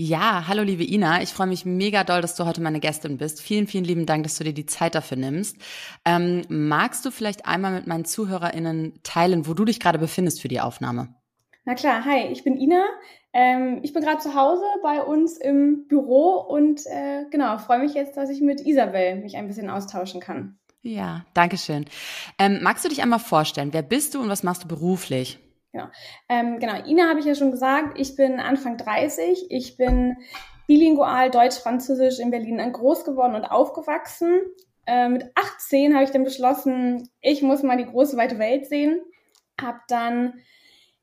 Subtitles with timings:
[0.00, 3.42] Ja, hallo liebe Ina, ich freue mich mega doll, dass du heute meine Gästin bist.
[3.42, 5.56] Vielen, vielen lieben Dank, dass du dir die Zeit dafür nimmst.
[6.04, 10.46] Ähm, magst du vielleicht einmal mit meinen ZuhörerInnen teilen, wo du dich gerade befindest für
[10.46, 11.16] die Aufnahme?
[11.64, 12.84] Na klar, hi, ich bin Ina.
[13.32, 17.94] Ähm, ich bin gerade zu Hause bei uns im Büro und äh, genau, freue mich
[17.94, 20.60] jetzt, dass ich mit Isabel mich ein bisschen austauschen kann.
[20.80, 21.86] Ja, danke schön.
[22.38, 25.40] Ähm, magst du dich einmal vorstellen, wer bist du und was machst du beruflich?
[25.72, 25.86] Genau.
[26.28, 30.16] Ähm, genau, Ina habe ich ja schon gesagt, ich bin Anfang 30, ich bin
[30.66, 34.40] bilingual Deutsch-Französisch in Berlin groß geworden und aufgewachsen.
[34.86, 39.00] Äh, mit 18 habe ich dann beschlossen, ich muss mal die große weite Welt sehen.
[39.60, 40.40] Habe dann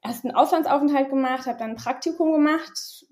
[0.03, 3.05] erst einen Auslandsaufenthalt gemacht, habe dann ein Praktikum gemacht.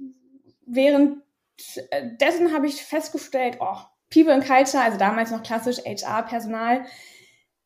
[0.65, 3.77] Währenddessen habe ich festgestellt, oh,
[4.11, 6.85] People and Culture, also damals noch klassisch HR-Personal,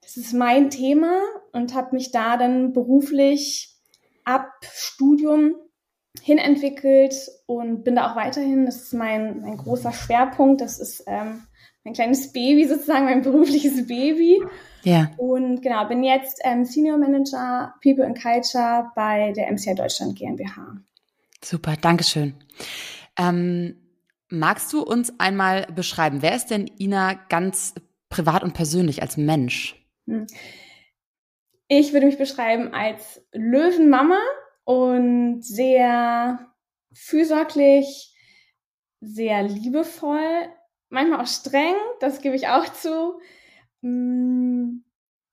[0.02, 3.77] das ist mein Thema und habe mich da dann beruflich
[4.28, 5.56] ab Studium
[6.22, 8.66] hinentwickelt und bin da auch weiterhin.
[8.66, 10.62] Das ist mein, mein großer Schwerpunkt.
[10.62, 11.44] Das ist ähm,
[11.84, 14.44] mein kleines Baby sozusagen, mein berufliches Baby.
[14.84, 15.12] Ja.
[15.18, 20.78] Und genau, bin jetzt ähm, Senior Manager People and Culture bei der MCI Deutschland GmbH.
[21.44, 22.34] Super, Dankeschön.
[23.18, 23.76] Ähm,
[24.30, 27.76] magst du uns einmal beschreiben, wer ist denn Ina ganz
[28.10, 29.76] privat und persönlich als Mensch?
[30.08, 30.28] Hm.
[31.68, 34.20] Ich würde mich beschreiben als Löwenmama
[34.64, 36.54] und sehr
[36.94, 38.14] fürsorglich,
[39.02, 40.50] sehr liebevoll,
[40.90, 43.20] manchmal auch streng, das gebe ich auch zu.
[43.82, 44.80] Mm,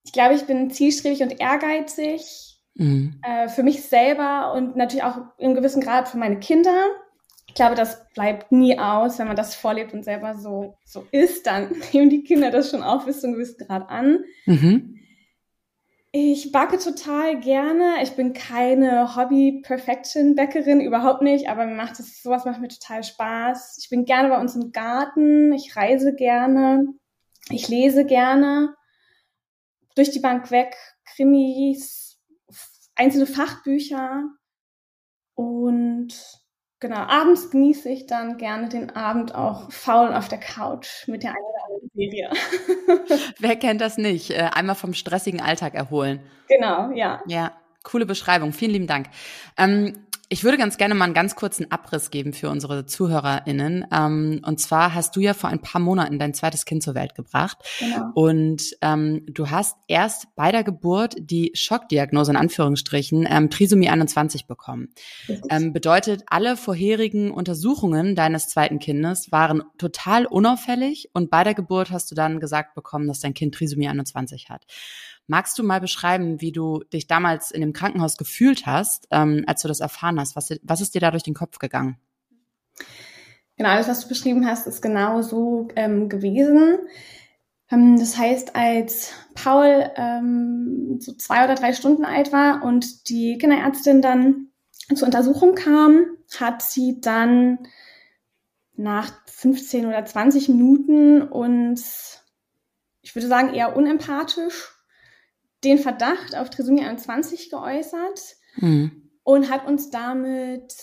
[0.05, 3.21] ich glaube, ich bin zielstrebig und ehrgeizig mhm.
[3.22, 6.87] äh, für mich selber und natürlich auch im gewissen Grad für meine Kinder.
[7.47, 11.47] Ich glaube, das bleibt nie aus, wenn man das vorlebt und selber so, so ist,
[11.47, 14.25] dann nehmen die Kinder das schon auch bis zu einem gewissen Grad an.
[14.47, 15.01] Mhm.
[16.17, 17.97] Ich backe total gerne.
[18.01, 23.79] Ich bin keine Hobby-Perfection-Bäckerin, überhaupt nicht, aber mir macht es, sowas macht mir total Spaß.
[23.81, 25.53] Ich bin gerne bei uns im Garten.
[25.55, 26.87] Ich reise gerne.
[27.51, 28.77] Ich lese gerne.
[29.97, 30.77] Durch die Bank weg.
[31.05, 32.21] Krimis,
[32.95, 34.23] einzelne Fachbücher.
[35.35, 36.15] Und
[36.84, 41.31] Genau, abends genieße ich dann gerne den Abend auch faul auf der Couch mit der
[41.31, 42.31] einen oder anderen Serie.
[43.39, 44.33] Wer kennt das nicht?
[44.33, 46.21] Äh, einmal vom stressigen Alltag erholen.
[46.47, 47.22] Genau, ja.
[47.27, 47.53] Ja,
[47.84, 48.53] coole Beschreibung.
[48.53, 49.06] Vielen lieben Dank.
[49.56, 53.87] Ähm, ich würde ganz gerne mal einen ganz kurzen Abriss geben für unsere ZuhörerInnen.
[53.93, 57.15] Ähm, und zwar hast du ja vor ein paar Monaten dein zweites Kind zur Welt
[57.15, 57.59] gebracht.
[57.79, 58.11] Genau.
[58.15, 64.47] Und ähm, du hast erst bei der Geburt die Schockdiagnose in Anführungsstrichen ähm, Trisomie 21
[64.47, 64.89] bekommen.
[65.51, 71.91] Ähm, bedeutet, alle vorherigen Untersuchungen deines zweiten Kindes waren total unauffällig und bei der Geburt
[71.91, 74.65] hast du dann gesagt bekommen, dass dein Kind Trisomie 21 hat.
[75.27, 79.62] Magst du mal beschreiben, wie du dich damals in dem Krankenhaus gefühlt hast, ähm, als
[79.62, 80.37] du das erfahren hast?
[80.37, 81.99] Was, was ist dir da durch den Kopf gegangen?
[83.57, 86.79] Genau, alles, was du beschrieben hast, ist genau so ähm, gewesen.
[87.71, 93.39] Ähm, das heißt, als Paul ähm, so zwei oder drei Stunden alt war und die
[93.39, 94.49] Kinderärztin dann
[94.95, 96.05] zur Untersuchung kam,
[96.39, 97.61] hat sie dann
[98.77, 102.23] nach 15 oder 20 Minuten uns,
[103.03, 104.74] ich würde sagen, eher unempathisch
[105.65, 109.11] den Verdacht auf Trisomie 21 geäußert mhm.
[109.23, 110.75] und hat uns damit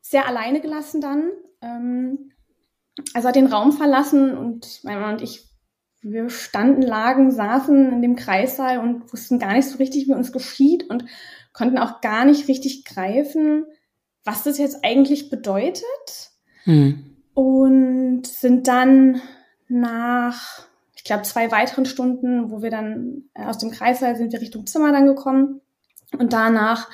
[0.00, 1.30] sehr alleine gelassen dann.
[1.60, 2.32] Ähm,
[3.12, 5.44] also hat den Raum verlassen und mein Mann und ich,
[6.02, 10.32] wir standen, lagen, saßen in dem Kreissaal und wussten gar nicht so richtig, wie uns
[10.32, 11.04] geschieht und
[11.52, 13.64] konnten auch gar nicht richtig greifen,
[14.24, 16.30] was das jetzt eigentlich bedeutet.
[16.64, 17.16] Mhm.
[17.34, 19.20] Und sind dann
[19.68, 20.65] nach
[21.06, 24.92] glaube, zwei weiteren Stunden, wo wir dann äh, aus dem Kreißsaal sind wir Richtung Zimmer
[24.92, 25.60] dann gekommen.
[26.18, 26.88] Und danach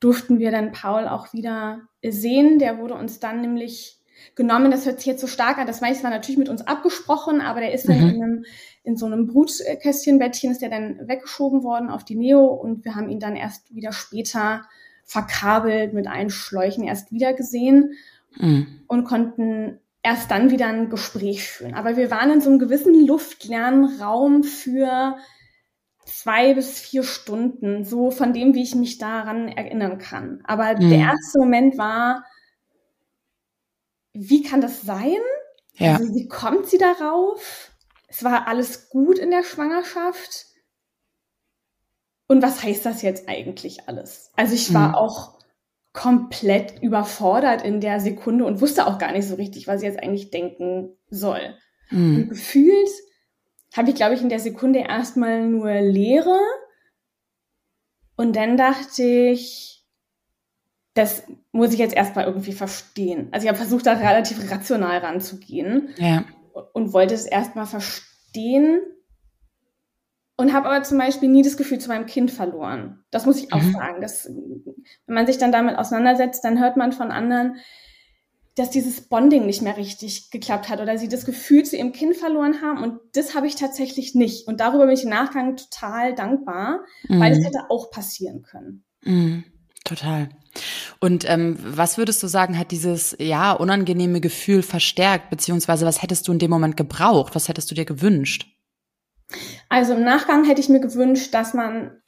[0.00, 2.58] durften wir dann Paul auch wieder sehen.
[2.58, 4.00] Der wurde uns dann nämlich
[4.34, 4.70] genommen.
[4.70, 5.66] Das hört sich jetzt so stark an.
[5.66, 8.08] Das meiste war natürlich mit uns abgesprochen, aber der ist dann mhm.
[8.08, 8.44] in, einem,
[8.82, 13.08] in so einem Brutkästchenbettchen, ist der dann weggeschoben worden auf die Neo und wir haben
[13.08, 14.62] ihn dann erst wieder später
[15.04, 17.94] verkabelt mit allen Schläuchen erst wieder gesehen
[18.36, 18.82] mhm.
[18.86, 21.74] und konnten erst dann wieder ein Gespräch führen.
[21.74, 25.16] Aber wir waren in so einem gewissen luftleeren Raum für
[26.06, 30.40] zwei bis vier Stunden, so von dem, wie ich mich daran erinnern kann.
[30.44, 30.90] Aber mhm.
[30.90, 32.24] der erste Moment war,
[34.12, 35.18] wie kann das sein?
[35.74, 35.96] Ja.
[35.96, 37.70] Also, wie kommt sie darauf?
[38.08, 40.46] Es war alles gut in der Schwangerschaft.
[42.26, 44.30] Und was heißt das jetzt eigentlich alles?
[44.36, 44.94] Also ich war mhm.
[44.94, 45.39] auch
[45.92, 50.02] komplett überfordert in der Sekunde und wusste auch gar nicht so richtig, was ich jetzt
[50.02, 51.54] eigentlich denken soll.
[51.90, 52.16] Mhm.
[52.16, 52.90] Und gefühlt
[53.76, 56.38] habe ich, glaube ich, in der Sekunde erstmal nur Leere.
[58.16, 59.84] Und dann dachte ich,
[60.94, 63.28] das muss ich jetzt erstmal irgendwie verstehen.
[63.32, 65.90] Also ich habe versucht, da relativ rational ranzugehen.
[65.98, 66.24] Ja.
[66.72, 68.80] Und wollte es erstmal verstehen
[70.40, 73.04] und habe aber zum Beispiel nie das Gefühl zu meinem Kind verloren.
[73.10, 73.72] Das muss ich auch mhm.
[73.72, 74.00] sagen.
[74.00, 77.56] Das, wenn man sich dann damit auseinandersetzt, dann hört man von anderen,
[78.56, 82.16] dass dieses Bonding nicht mehr richtig geklappt hat oder sie das Gefühl zu ihrem Kind
[82.16, 82.82] verloren haben.
[82.82, 84.48] Und das habe ich tatsächlich nicht.
[84.48, 87.20] Und darüber bin ich im Nachgang total dankbar, mhm.
[87.20, 88.82] weil das hätte auch passieren können.
[89.04, 89.44] Mhm.
[89.84, 90.30] Total.
[91.00, 96.28] Und ähm, was würdest du sagen, hat dieses ja unangenehme Gefühl verstärkt, beziehungsweise was hättest
[96.28, 97.34] du in dem Moment gebraucht?
[97.34, 98.46] Was hättest du dir gewünscht?
[99.68, 102.00] Also im Nachgang hätte ich mir gewünscht, dass man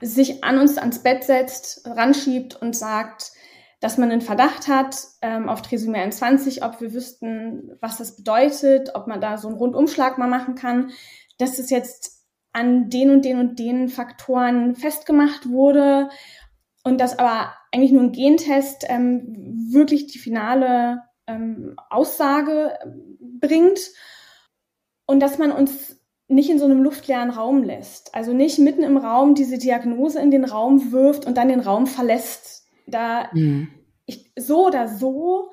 [0.00, 3.32] sich an uns ans Bett setzt, ranschiebt und sagt,
[3.80, 8.94] dass man einen Verdacht hat ähm, auf Trisomie 21, ob wir wüssten, was das bedeutet,
[8.94, 10.90] ob man da so einen Rundumschlag mal machen kann,
[11.38, 16.08] dass es jetzt an den und den und den Faktoren festgemacht wurde
[16.84, 22.78] und dass aber eigentlich nur ein Gentest ähm, wirklich die finale ähm, Aussage
[23.20, 23.80] bringt
[25.06, 28.14] und dass man uns nicht in so einem luftleeren Raum lässt.
[28.14, 31.86] Also nicht mitten im Raum diese Diagnose in den Raum wirft und dann den Raum
[31.86, 32.66] verlässt.
[32.86, 33.68] Da mhm.
[34.06, 35.50] ich, so oder so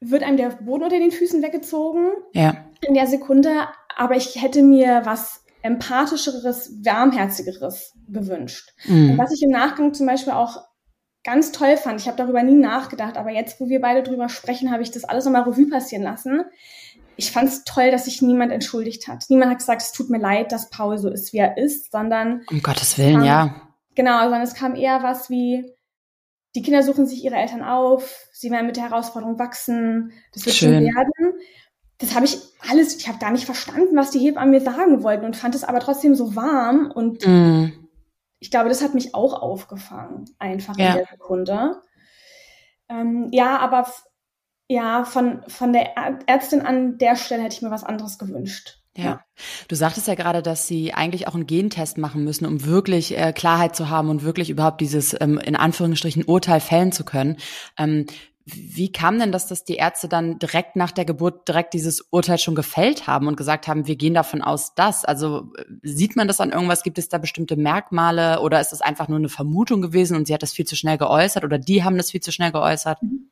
[0.00, 2.56] wird einem der Boden unter den Füßen weggezogen ja.
[2.86, 3.50] in der Sekunde.
[3.96, 8.72] Aber ich hätte mir was empathischeres, wärmherzigeres gewünscht.
[8.86, 9.16] Mhm.
[9.16, 10.62] was ich im Nachgang zum Beispiel auch
[11.24, 14.72] ganz toll fand, ich habe darüber nie nachgedacht, aber jetzt, wo wir beide drüber sprechen,
[14.72, 16.42] habe ich das alles nochmal Revue passieren lassen
[17.16, 19.24] ich fand es toll, dass sich niemand entschuldigt hat.
[19.28, 22.42] Niemand hat gesagt, es tut mir leid, dass Paul so ist, wie er ist, sondern.
[22.50, 23.62] Um Gottes Willen, kam, ja.
[23.94, 25.64] Genau, sondern es kam eher was wie,
[26.54, 30.56] die Kinder suchen sich ihre Eltern auf, sie werden mit der Herausforderung wachsen, das wird
[30.56, 30.74] Schön.
[30.74, 31.40] schon werden.
[31.98, 32.38] Das habe ich
[32.68, 35.64] alles, ich habe gar nicht verstanden, was die Hebammen mir sagen wollten und fand es
[35.64, 37.72] aber trotzdem so warm und mm.
[38.40, 40.88] ich glaube, das hat mich auch aufgefangen, einfach ja.
[40.90, 41.82] in der Sekunde.
[42.88, 43.86] Ähm, ja, aber
[44.72, 45.96] ja, von, von der
[46.26, 48.78] Ärztin an der Stelle hätte ich mir was anderes gewünscht.
[48.96, 49.20] Ja.
[49.68, 53.32] Du sagtest ja gerade, dass sie eigentlich auch einen Gentest machen müssen, um wirklich äh,
[53.32, 57.38] Klarheit zu haben und wirklich überhaupt dieses ähm, in Anführungsstrichen Urteil fällen zu können.
[57.78, 58.06] Ähm,
[58.44, 62.38] wie kam denn das, dass die Ärzte dann direkt nach der Geburt direkt dieses Urteil
[62.38, 65.04] schon gefällt haben und gesagt haben, wir gehen davon aus, dass?
[65.04, 66.82] Also äh, sieht man das an irgendwas?
[66.82, 70.34] Gibt es da bestimmte Merkmale oder ist es einfach nur eine Vermutung gewesen und sie
[70.34, 73.02] hat das viel zu schnell geäußert oder die haben das viel zu schnell geäußert?
[73.02, 73.31] Mhm.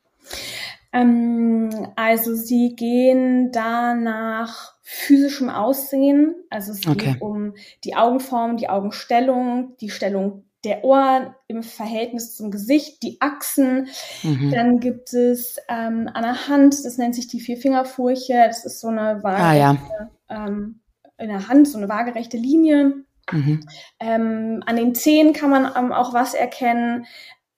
[0.93, 6.35] Ähm, also sie gehen da nach physischem Aussehen.
[6.49, 7.13] Also es okay.
[7.13, 13.19] geht um die Augenform, die Augenstellung, die Stellung der Ohren im Verhältnis zum Gesicht, die
[13.19, 13.87] Achsen.
[14.21, 14.51] Mhm.
[14.51, 18.43] Dann gibt es ähm, an der Hand, das nennt sich die Vierfingerfurche.
[18.47, 20.47] Das ist so eine waagerechte, ah, ja.
[20.47, 20.81] ähm,
[21.17, 23.05] in der Hand, so eine waagerechte Linie.
[23.31, 23.65] Mhm.
[23.99, 27.05] Ähm, an den Zehen kann man ähm, auch was erkennen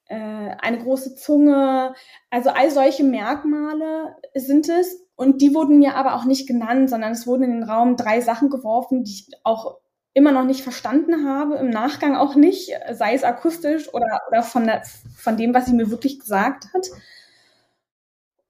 [0.06, 1.94] äh, eine große Zunge.
[2.30, 5.00] Also all solche Merkmale sind es.
[5.16, 8.20] Und die wurden mir aber auch nicht genannt, sondern es wurden in den Raum drei
[8.20, 9.78] Sachen geworfen, die ich auch
[10.12, 14.64] immer noch nicht verstanden habe, im Nachgang auch nicht, sei es akustisch oder, oder von,
[14.64, 14.82] der,
[15.16, 16.86] von dem, was sie mir wirklich gesagt hat.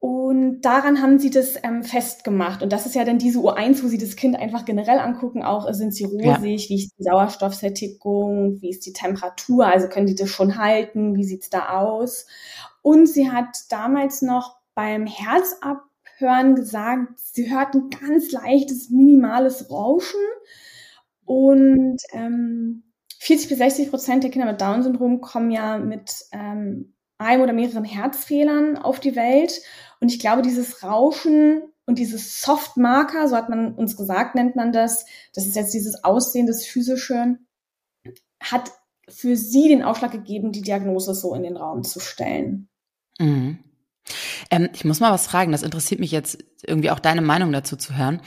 [0.07, 2.63] Und daran haben sie das ähm, festgemacht.
[2.63, 5.43] Und das ist ja dann diese U1, wo sie das Kind einfach generell angucken.
[5.43, 6.43] Auch sind sie rosig, ja.
[6.43, 11.25] wie ist die Sauerstoffsättigung, wie ist die Temperatur, also können die das schon halten, wie
[11.25, 12.27] sieht's da aus.
[12.83, 20.21] Und sie hat damals noch beim Herzabhören gesagt, sie hört ein ganz leichtes, minimales Rauschen.
[21.25, 22.83] Und ähm,
[23.21, 27.85] 40 bis 60 Prozent der Kinder mit Down-Syndrom kommen ja mit ähm, einem oder mehreren
[27.85, 29.63] Herzfehlern auf die Welt.
[30.05, 34.71] Und ich glaube, dieses Rauschen und dieses Softmarker, so hat man uns gesagt, nennt man
[34.71, 37.39] das, das ist jetzt dieses Aussehen, das physische,
[38.39, 38.71] hat
[39.09, 42.69] für sie den Aufschlag gegeben, die Diagnose so in den Raum zu stellen.
[43.19, 43.61] Mhm.
[44.51, 47.75] Ähm, ich muss mal was fragen, das interessiert mich jetzt irgendwie auch deine Meinung dazu
[47.75, 48.21] zu hören.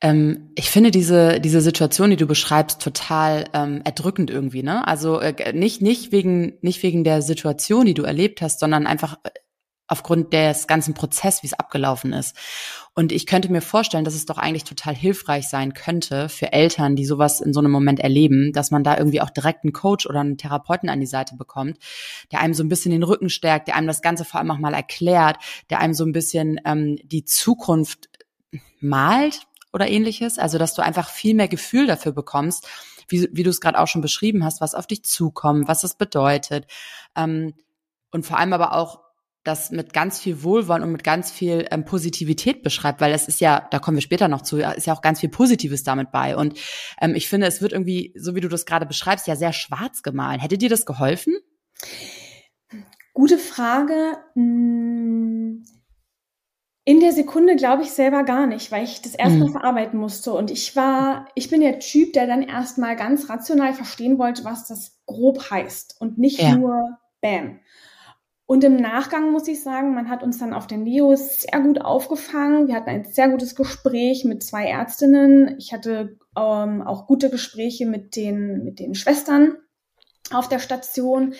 [0.00, 4.84] Ähm, ich finde diese, diese Situation, die du beschreibst, total ähm, erdrückend irgendwie, ne?
[4.84, 9.20] Also äh, nicht, nicht wegen, nicht wegen der Situation, die du erlebt hast, sondern einfach
[9.22, 9.30] äh,
[9.90, 12.36] aufgrund des ganzen Prozesses, wie es abgelaufen ist.
[12.94, 16.94] Und ich könnte mir vorstellen, dass es doch eigentlich total hilfreich sein könnte für Eltern,
[16.94, 20.06] die sowas in so einem Moment erleben, dass man da irgendwie auch direkt einen Coach
[20.06, 21.78] oder einen Therapeuten an die Seite bekommt,
[22.30, 24.58] der einem so ein bisschen den Rücken stärkt, der einem das Ganze vor allem auch
[24.58, 25.38] mal erklärt,
[25.70, 28.08] der einem so ein bisschen ähm, die Zukunft
[28.78, 29.40] malt
[29.72, 30.38] oder ähnliches.
[30.38, 32.68] Also, dass du einfach viel mehr Gefühl dafür bekommst,
[33.08, 35.96] wie, wie du es gerade auch schon beschrieben hast, was auf dich zukommt, was das
[35.96, 36.66] bedeutet.
[37.16, 37.54] Ähm,
[38.12, 39.09] und vor allem aber auch
[39.44, 43.40] das mit ganz viel Wohlwollen und mit ganz viel ähm, Positivität beschreibt, weil es ist
[43.40, 46.36] ja, da kommen wir später noch zu, ist ja auch ganz viel Positives damit bei.
[46.36, 46.58] Und
[47.00, 50.02] ähm, ich finde, es wird irgendwie, so wie du das gerade beschreibst, ja sehr schwarz
[50.02, 50.40] gemahlen.
[50.40, 51.34] Hätte dir das geholfen?
[53.14, 54.18] Gute Frage.
[54.34, 55.64] Hm,
[56.84, 59.52] in der Sekunde glaube ich selber gar nicht, weil ich das erstmal mhm.
[59.52, 60.32] verarbeiten musste.
[60.32, 64.66] Und ich war, ich bin der Typ, der dann erstmal ganz rational verstehen wollte, was
[64.66, 66.56] das grob heißt und nicht ja.
[66.56, 67.60] nur Bam.
[68.50, 71.82] Und im Nachgang muss ich sagen, man hat uns dann auf den Leos sehr gut
[71.82, 72.66] aufgefangen.
[72.66, 75.54] Wir hatten ein sehr gutes Gespräch mit zwei Ärztinnen.
[75.60, 79.56] Ich hatte ähm, auch gute Gespräche mit den, mit den Schwestern
[80.32, 81.34] auf der Station.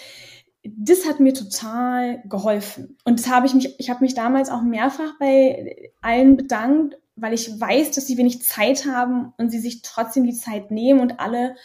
[0.63, 2.97] Das hat mir total geholfen.
[3.05, 7.35] Und das habe ich mich, ich habe mich damals auch mehrfach bei allen bedankt, weil
[7.35, 11.19] ich weiß, dass sie wenig Zeit haben und sie sich trotzdem die Zeit nehmen und
[11.19, 11.57] alle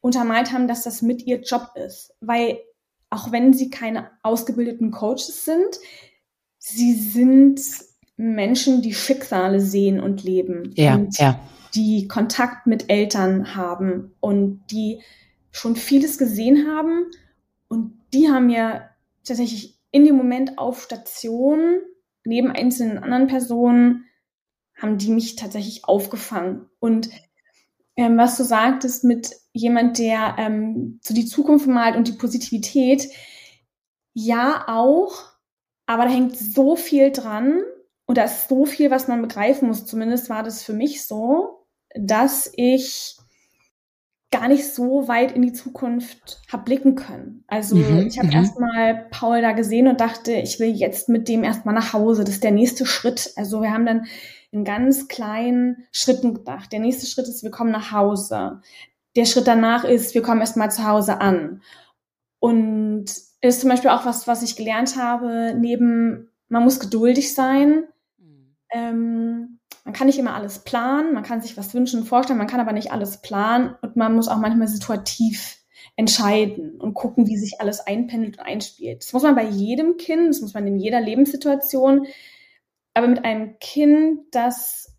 [0.00, 2.14] untermalt haben, dass das mit ihr Job ist.
[2.20, 2.60] Weil
[3.14, 5.78] auch wenn sie keine ausgebildeten Coaches sind,
[6.58, 7.60] sie sind
[8.16, 10.72] Menschen, die Schicksale sehen und leben.
[10.74, 11.40] Ja, und ja.
[11.74, 15.00] Die Kontakt mit Eltern haben und die
[15.50, 17.06] schon vieles gesehen haben.
[17.68, 18.88] Und die haben ja
[19.24, 21.80] tatsächlich in dem Moment auf Station,
[22.24, 24.06] neben einzelnen anderen Personen,
[24.76, 26.66] haben die mich tatsächlich aufgefangen.
[26.80, 27.10] Und
[27.96, 33.08] ähm, was du sagtest mit jemand, der ähm, so die Zukunft malt und die Positivität,
[34.14, 35.12] ja auch,
[35.86, 37.62] aber da hängt so viel dran
[38.06, 39.86] und da ist so viel, was man begreifen muss.
[39.86, 43.16] Zumindest war das für mich so, dass ich
[44.30, 47.44] gar nicht so weit in die Zukunft habe blicken können.
[47.46, 48.34] Also mhm, ich habe mhm.
[48.34, 52.24] erstmal Paul da gesehen und dachte, ich will jetzt mit dem erstmal nach Hause.
[52.24, 53.32] Das ist der nächste Schritt.
[53.36, 54.06] Also wir haben dann
[54.54, 56.72] in ganz kleinen Schritten gedacht.
[56.72, 58.60] Der nächste Schritt ist, wir kommen nach Hause.
[59.16, 61.60] Der Schritt danach ist, wir kommen erstmal zu Hause an.
[62.38, 63.06] Und
[63.40, 67.84] ist zum Beispiel auch was, was ich gelernt habe, neben, man muss geduldig sein.
[68.16, 68.56] Mhm.
[68.72, 72.46] Ähm, man kann nicht immer alles planen, man kann sich was wünschen und vorstellen, man
[72.46, 75.58] kann aber nicht alles planen und man muss auch manchmal situativ
[75.96, 79.02] entscheiden und gucken, wie sich alles einpendelt und einspielt.
[79.02, 82.06] Das muss man bei jedem Kind, das muss man in jeder Lebenssituation
[82.94, 84.96] aber mit einem Kind, das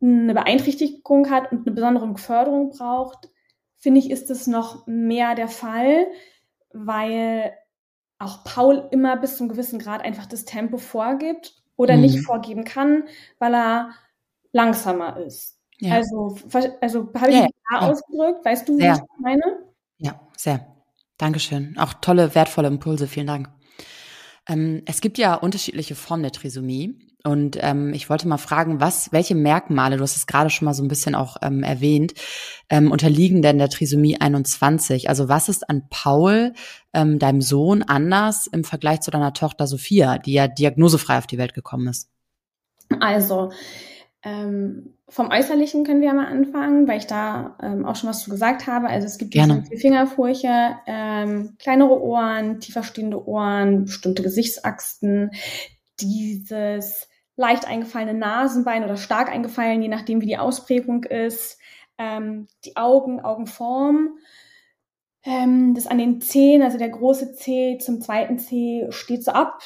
[0.00, 3.30] eine Beeinträchtigung hat und eine besondere Förderung braucht,
[3.76, 6.06] finde ich, ist es noch mehr der Fall,
[6.72, 7.52] weil
[8.18, 12.02] auch Paul immer bis zu einem gewissen Grad einfach das Tempo vorgibt oder mhm.
[12.02, 13.04] nicht vorgeben kann,
[13.38, 13.90] weil er
[14.52, 15.58] langsamer ist.
[15.78, 15.94] Ja.
[15.94, 16.36] Also,
[16.80, 17.90] also habe ich ja, klar ja.
[17.90, 18.44] ausgedrückt?
[18.44, 18.92] Weißt du, sehr.
[18.92, 19.42] was ich meine?
[19.98, 20.66] Ja, sehr.
[21.18, 21.76] Dankeschön.
[21.78, 23.06] Auch tolle, wertvolle Impulse.
[23.06, 23.50] Vielen Dank.
[24.48, 26.98] Ähm, es gibt ja unterschiedliche Formen der Trisomie.
[27.24, 30.74] Und ähm, ich wollte mal fragen, was, welche Merkmale, du hast es gerade schon mal
[30.74, 32.14] so ein bisschen auch ähm, erwähnt,
[32.70, 35.08] ähm, unterliegen denn der Trisomie 21?
[35.08, 36.52] Also was ist an Paul,
[36.94, 41.38] ähm, deinem Sohn, anders im Vergleich zu deiner Tochter Sophia, die ja diagnosefrei auf die
[41.38, 42.10] Welt gekommen ist?
[43.00, 43.50] Also,
[44.26, 48.30] ähm, vom Äußerlichen können wir mal anfangen, weil ich da ähm, auch schon was zu
[48.30, 48.88] gesagt habe.
[48.88, 49.62] Also es gibt Gerne.
[49.70, 55.30] die Fingerfurche, ähm, kleinere Ohren, tiefer stehende Ohren, bestimmte Gesichtsachsen,
[56.00, 61.60] dieses leicht eingefallene Nasenbein oder stark eingefallen, je nachdem, wie die Ausprägung ist.
[61.96, 64.18] Ähm, die Augen, Augenform.
[65.22, 69.60] Ähm, das an den Zehen, also der große Zeh zum zweiten Zeh steht so ab.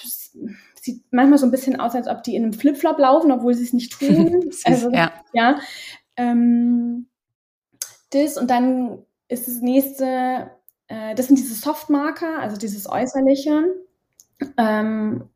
[0.80, 3.64] Sieht manchmal so ein bisschen aus, als ob die in einem Flipflop laufen, obwohl sie
[3.64, 4.50] es nicht tun.
[4.64, 5.12] also, ja.
[5.32, 5.60] ja
[6.16, 7.06] ähm,
[8.10, 10.50] das und dann ist das nächste,
[10.88, 13.74] äh, das sind diese Softmarker, also dieses Äußerliche.
[14.56, 15.28] Ähm,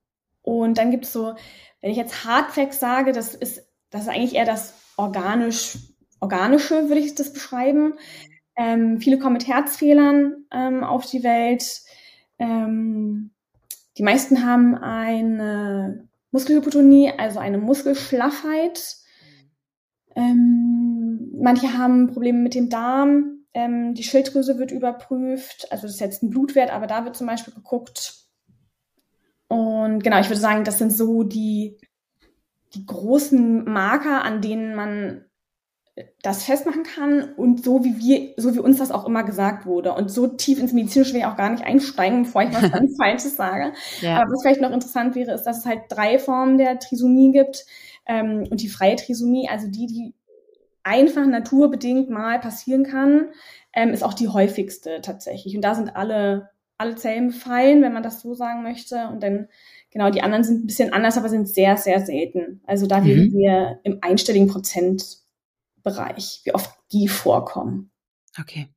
[0.42, 1.34] und dann gibt es so
[1.84, 5.76] wenn ich jetzt Hardfacts sage, das ist, das ist eigentlich eher das organisch,
[6.18, 7.92] organische, würde ich das beschreiben.
[8.56, 11.82] Ähm, viele kommen mit Herzfehlern ähm, auf die Welt.
[12.38, 13.32] Ähm,
[13.96, 18.96] die meisten haben eine Muskelhypotonie, also eine Muskelschlaffheit.
[20.16, 23.44] Ähm, manche haben Probleme mit dem Darm.
[23.54, 25.68] Ähm, die Schilddrüse wird überprüft.
[25.70, 28.24] Also das ist jetzt ein Blutwert, aber da wird zum Beispiel geguckt,
[29.48, 31.78] und genau, ich würde sagen, das sind so die,
[32.74, 35.24] die großen Marker, an denen man
[36.22, 39.92] das festmachen kann und so wie wir, so wie uns das auch immer gesagt wurde.
[39.92, 42.96] Und so tief ins Medizinische will ich auch gar nicht einsteigen, bevor ich was ganz
[42.96, 43.72] Falsches sage.
[44.00, 44.16] Ja.
[44.16, 47.64] Aber was vielleicht noch interessant wäre, ist, dass es halt drei Formen der Trisomie gibt.
[48.06, 50.14] Ähm, und die freie Trisomie, also die, die
[50.82, 53.28] einfach naturbedingt mal passieren kann,
[53.72, 55.54] ähm, ist auch die häufigste tatsächlich.
[55.54, 59.08] Und da sind alle, alle Zellen befallen, wenn man das so sagen möchte.
[59.12, 59.48] Und dann,
[59.92, 62.60] genau, die anderen sind ein bisschen anders, aber sind sehr, sehr selten.
[62.66, 63.06] Also da mhm.
[63.06, 65.23] reden wir im einstelligen Prozent
[65.84, 67.92] Bereich, wie oft die vorkommen.
[68.40, 68.68] Okay.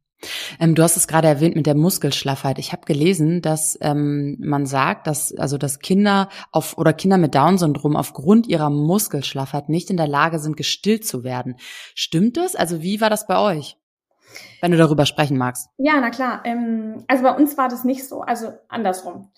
[0.59, 2.57] Ähm, du hast es gerade erwähnt mit der Muskelschlaffheit.
[2.59, 7.35] Ich habe gelesen, dass ähm, man sagt, dass also dass Kinder auf oder Kinder mit
[7.35, 11.55] Down-Syndrom aufgrund ihrer Muskelschlaffheit nicht in der Lage sind, gestillt zu werden.
[11.93, 12.55] Stimmt das?
[12.55, 13.77] Also wie war das bei euch?
[14.59, 15.69] Wenn du darüber sprechen magst.
[15.77, 16.41] Ja, na klar.
[16.43, 18.21] Ähm, also bei uns war das nicht so.
[18.21, 19.31] Also andersrum.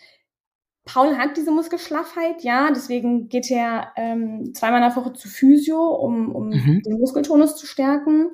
[0.91, 5.79] Paul hat diese Muskelschlaffheit, ja, deswegen geht er ähm, zweimal in der Woche zu Physio,
[5.79, 6.81] um, um mhm.
[6.83, 8.31] den Muskeltonus zu stärken.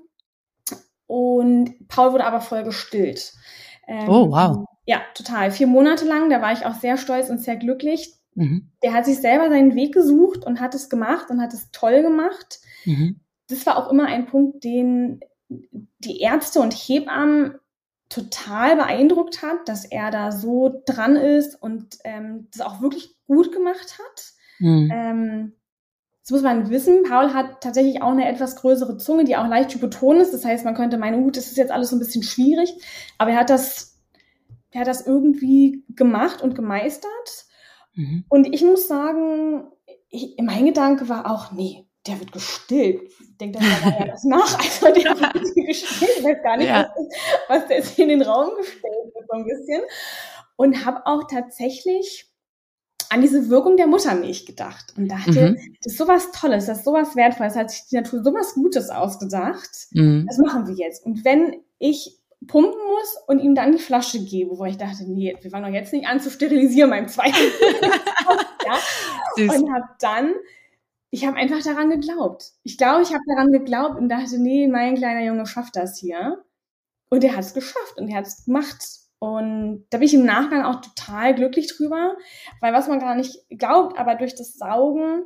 [1.06, 3.34] Und Paul wurde aber voll gestillt.
[3.88, 4.66] Ähm, oh, wow.
[4.86, 5.52] Ja, total.
[5.52, 8.14] Vier Monate lang, da war ich auch sehr stolz und sehr glücklich.
[8.36, 8.72] Mhm.
[8.82, 12.04] Der hat sich selber seinen Weg gesucht und hat es gemacht und hat es toll
[12.04, 12.62] gemacht.
[12.86, 13.20] Mhm.
[13.50, 15.20] Das war auch immer ein Punkt, den
[15.50, 17.56] die Ärzte und Hebammen
[18.16, 23.52] total beeindruckt hat, dass er da so dran ist und ähm, das auch wirklich gut
[23.52, 24.34] gemacht hat.
[24.60, 24.92] Mhm.
[24.94, 25.54] Ähm,
[26.22, 27.04] das muss man wissen.
[27.04, 30.34] Paul hat tatsächlich auch eine etwas größere Zunge, die auch leicht hypoton ist.
[30.34, 32.74] Das heißt, man könnte meinen, gut, das ist jetzt alles so ein bisschen schwierig.
[33.18, 34.00] Aber er hat das,
[34.72, 37.46] er hat das irgendwie gemacht und gemeistert.
[37.96, 38.24] Mhm.
[38.30, 39.66] Und ich muss sagen,
[40.10, 43.02] ich, mein Gedanke war auch, nee, der wird gestillt.
[43.04, 44.60] Ich denke das ja das nach.
[44.84, 46.12] Also der wird gestillt.
[46.18, 46.94] Ich weiß gar nicht, ja.
[47.48, 49.82] was, was da jetzt in den Raum gestellt wird, so ein bisschen.
[50.56, 52.32] Und habe auch tatsächlich
[53.10, 55.76] an diese Wirkung der Muttermilch gedacht und dachte, mhm.
[55.84, 58.90] das ist sowas Tolles, das ist sowas Wertvolles, das hat sich die Natur sowas Gutes
[58.90, 59.70] ausgedacht.
[59.92, 60.26] Mhm.
[60.28, 61.06] Das machen wir jetzt.
[61.06, 65.36] Und wenn ich pumpen muss und ihm dann die Flasche gebe, wo ich dachte, nee,
[65.40, 67.36] wir fangen doch jetzt nicht an zu sterilisieren beim zweiten.
[68.66, 69.44] ja.
[69.44, 70.34] Und habe dann
[71.16, 72.52] ich habe einfach daran geglaubt.
[72.64, 76.44] Ich glaube, ich habe daran geglaubt und dachte, nee, mein kleiner Junge schafft das hier.
[77.10, 78.84] Und er hat es geschafft und er hat es gemacht.
[79.20, 82.18] Und da bin ich im Nachgang auch total glücklich drüber,
[82.60, 85.24] weil was man gar nicht glaubt, aber durch das Saugen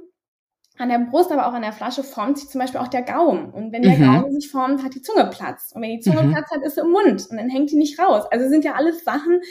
[0.78, 3.52] an der Brust, aber auch an der Flasche formt sich zum Beispiel auch der Gaumen.
[3.52, 4.04] Und wenn der mhm.
[4.04, 5.72] Gaumen sich formt, hat die Zunge Platz.
[5.74, 6.34] Und wenn die Zunge mhm.
[6.34, 8.26] Platz hat, ist sie im Mund und dann hängt die nicht raus.
[8.30, 9.42] Also sind ja alles Sachen,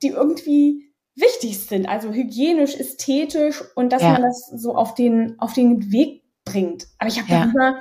[0.00, 0.85] die irgendwie
[1.16, 4.12] wichtig sind, also hygienisch, ästhetisch und dass ja.
[4.12, 6.86] man das so auf den, auf den Weg bringt.
[6.98, 7.40] Aber ich habe ja.
[7.40, 7.80] darüber,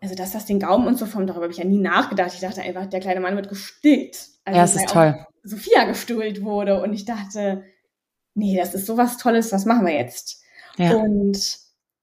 [0.00, 2.32] also dass das den Gaumen und so formt, darüber habe ich ja nie nachgedacht.
[2.34, 4.28] Ich dachte einfach, der kleine Mann wird gestillt.
[4.44, 5.26] Also, ja, das ist toll.
[5.42, 7.64] Sophia gestillt wurde und ich dachte,
[8.34, 10.42] nee, das ist sowas Tolles, was machen wir jetzt?
[10.76, 10.94] Ja.
[10.94, 11.58] Und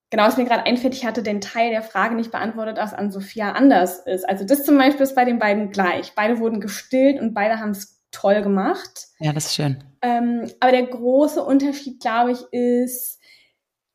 [0.09, 3.11] genau, was mir gerade einfällt, ich hatte den Teil der Frage nicht beantwortet, was an
[3.11, 4.27] Sophia anders ist.
[4.27, 6.13] Also das zum Beispiel ist bei den beiden gleich.
[6.15, 9.07] Beide wurden gestillt und beide haben es toll gemacht.
[9.19, 9.83] Ja, das ist schön.
[10.01, 13.19] Ähm, aber der große Unterschied, glaube ich, ist,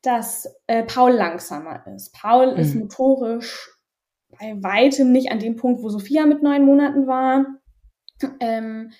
[0.01, 2.13] dass äh, Paul langsamer ist.
[2.13, 2.59] Paul mhm.
[2.59, 3.71] ist motorisch
[4.39, 7.45] bei weitem nicht an dem Punkt, wo Sophia mit neun Monaten war,
[8.39, 8.91] ähm,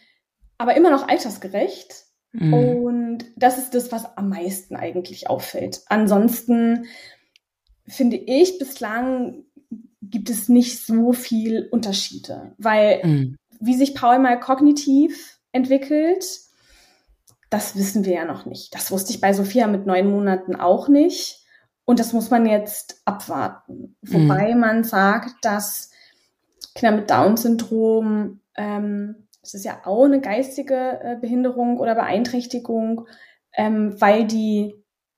[0.58, 2.06] aber immer noch altersgerecht.
[2.34, 2.54] Mhm.
[2.54, 5.82] Und das ist das, was am meisten eigentlich auffällt.
[5.88, 6.86] Ansonsten
[7.88, 9.46] finde ich bislang
[10.02, 16.26] gibt es nicht so viel Unterschiede, weil mhm wie sich Paul mal kognitiv entwickelt,
[17.50, 18.74] das wissen wir ja noch nicht.
[18.74, 21.46] Das wusste ich bei Sophia mit neun Monaten auch nicht.
[21.86, 23.98] Und das muss man jetzt abwarten.
[24.02, 24.14] Mhm.
[24.14, 25.92] Wobei man sagt, dass
[26.76, 33.08] Kinder mit Down-Syndrom, ähm, das ist ja auch eine geistige äh, Behinderung oder Beeinträchtigung,
[33.54, 34.76] ähm, weil die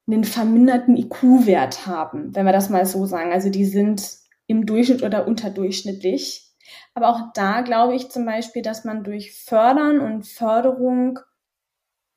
[0.08, 3.32] einen verminderten IQ-Wert haben, wenn wir das mal so sagen.
[3.32, 6.53] Also die sind im Durchschnitt oder unterdurchschnittlich.
[6.94, 11.20] Aber auch da glaube ich zum Beispiel, dass man durch Fördern und Förderung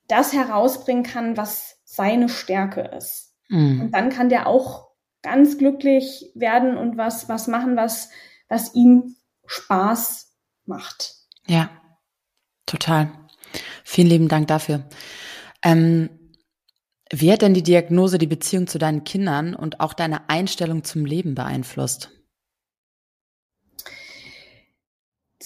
[0.09, 3.35] das herausbringen kann, was seine Stärke ist.
[3.49, 3.81] Mhm.
[3.81, 4.89] Und dann kann der auch
[5.23, 8.11] ganz glücklich werden und was, was machen, was,
[8.49, 9.17] was ihm
[9.47, 10.33] Spaß
[10.67, 11.15] macht.
[11.47, 11.71] Ja,
[12.67, 13.11] total.
[13.85, 14.85] Vielen lieben Dank dafür.
[15.63, 16.11] Ähm,
[17.11, 21.05] wie hat denn die Diagnose die Beziehung zu deinen Kindern und auch deine Einstellung zum
[21.05, 22.11] Leben beeinflusst?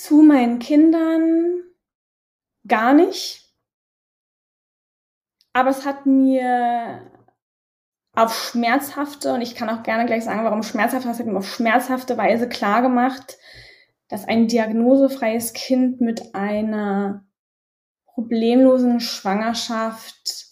[0.00, 1.62] Zu meinen Kindern
[2.66, 3.54] gar nicht.
[5.52, 7.10] Aber es hat mir
[8.14, 11.48] auf schmerzhafte, und ich kann auch gerne gleich sagen, warum schmerzhaft, es hat mir auf
[11.48, 13.38] schmerzhafte Weise klar gemacht,
[14.08, 17.24] dass ein diagnosefreies Kind mit einer
[18.06, 20.46] problemlosen Schwangerschaft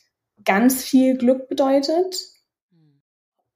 [0.44, 2.16] ganz viel Glück bedeutet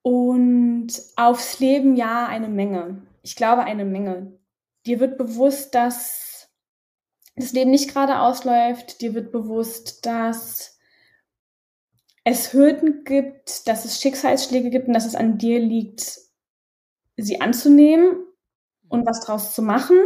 [0.02, 3.06] und aufs Leben ja eine Menge.
[3.22, 4.41] ich glaube, eine Menge.
[4.86, 6.48] Dir wird bewusst, dass
[7.36, 9.00] das Leben nicht gerade ausläuft.
[9.00, 10.78] Dir wird bewusst, dass
[12.24, 16.18] es Hürden gibt, dass es Schicksalsschläge gibt und dass es an dir liegt,
[17.16, 18.24] sie anzunehmen
[18.88, 19.96] und was draus zu machen.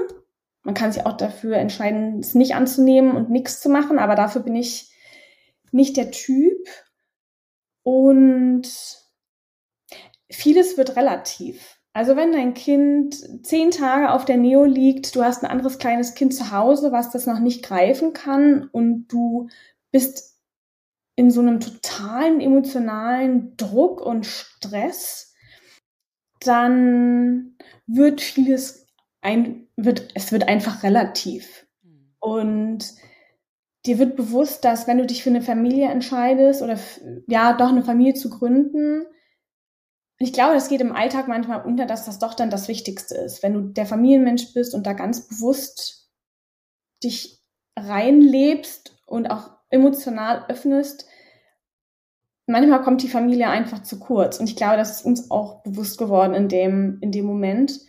[0.62, 4.42] Man kann sich auch dafür entscheiden, es nicht anzunehmen und nichts zu machen, aber dafür
[4.42, 4.92] bin ich
[5.72, 6.66] nicht der Typ.
[7.82, 8.66] Und
[10.28, 11.75] vieles wird relativ.
[11.96, 13.14] Also wenn dein Kind
[13.46, 17.10] zehn Tage auf der Neo liegt, du hast ein anderes kleines Kind zu Hause, was
[17.10, 19.48] das noch nicht greifen kann und du
[19.92, 20.38] bist
[21.14, 25.34] in so einem totalen emotionalen Druck und Stress,
[26.40, 27.56] dann
[27.86, 28.86] wird vieles
[29.22, 31.66] ein, wird, es wird einfach relativ.
[32.20, 32.92] Und
[33.86, 36.78] dir wird bewusst, dass wenn du dich für eine Familie entscheidest oder
[37.26, 39.06] ja, doch eine Familie zu gründen,
[40.18, 43.42] ich glaube, das geht im Alltag manchmal unter, dass das doch dann das Wichtigste ist.
[43.42, 46.10] Wenn du der Familienmensch bist und da ganz bewusst
[47.04, 47.42] dich
[47.78, 51.06] reinlebst und auch emotional öffnest,
[52.46, 54.38] manchmal kommt die Familie einfach zu kurz.
[54.38, 57.80] Und ich glaube, das ist uns auch bewusst geworden in dem, in dem Moment.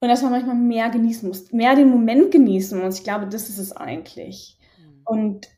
[0.00, 2.98] Und dass man manchmal mehr genießen muss, mehr den Moment genießen muss.
[2.98, 4.58] Ich glaube, das ist es eigentlich.
[4.78, 5.02] Mhm.
[5.04, 5.48] Und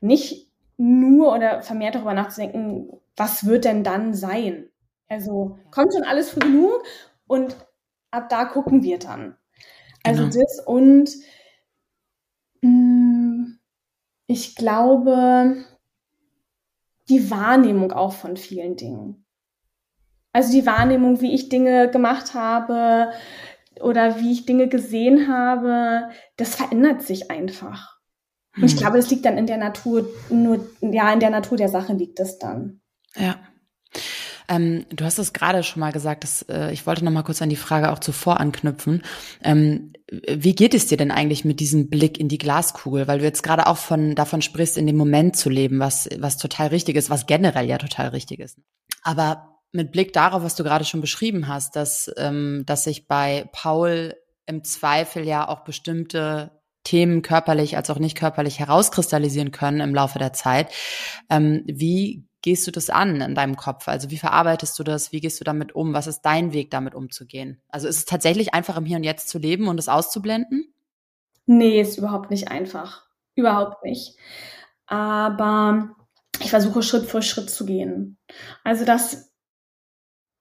[0.00, 4.68] nicht nur oder vermehrt darüber nachzudenken, was wird denn dann sein?
[5.08, 6.82] Also kommt schon alles für genug
[7.26, 7.56] und
[8.10, 9.36] ab da gucken wir dann.
[10.02, 10.34] Also genau.
[10.34, 11.10] das und
[12.62, 13.58] mh, mm,
[14.26, 15.64] ich glaube,
[17.08, 19.24] die Wahrnehmung auch von vielen Dingen.
[20.32, 23.12] Also die Wahrnehmung, wie ich Dinge gemacht habe
[23.80, 27.96] oder wie ich Dinge gesehen habe, das verändert sich einfach.
[28.56, 28.78] Und ich hm.
[28.78, 32.20] glaube, das liegt dann in der Natur, nur, ja, in der Natur der Sache liegt
[32.20, 32.80] es dann.
[33.14, 33.36] Ja.
[34.48, 37.42] Ähm, du hast es gerade schon mal gesagt, dass, äh, ich wollte noch mal kurz
[37.42, 39.02] an die Frage auch zuvor anknüpfen.
[39.42, 43.08] Ähm, wie geht es dir denn eigentlich mit diesem Blick in die Glaskugel?
[43.08, 46.36] Weil du jetzt gerade auch von, davon sprichst, in dem Moment zu leben, was, was
[46.36, 48.58] total richtig ist, was generell ja total richtig ist.
[49.02, 53.48] Aber mit Blick darauf, was du gerade schon beschrieben hast, dass, ähm, dass sich bei
[53.52, 54.14] Paul
[54.46, 56.52] im Zweifel ja auch bestimmte
[56.84, 60.72] Themen körperlich als auch nicht körperlich herauskristallisieren können im Laufe der Zeit.
[61.28, 63.88] Ähm, wie gehst du das an in deinem Kopf?
[63.88, 65.10] Also wie verarbeitest du das?
[65.10, 65.94] Wie gehst du damit um?
[65.94, 67.60] Was ist dein Weg, damit umzugehen?
[67.68, 70.72] Also ist es tatsächlich einfach im Hier und Jetzt zu leben und es auszublenden?
[71.46, 73.04] Nee, ist überhaupt nicht einfach.
[73.34, 74.16] Überhaupt nicht.
[74.86, 75.96] Aber
[76.40, 78.16] ich versuche Schritt für Schritt zu gehen.
[78.62, 79.32] Also dass,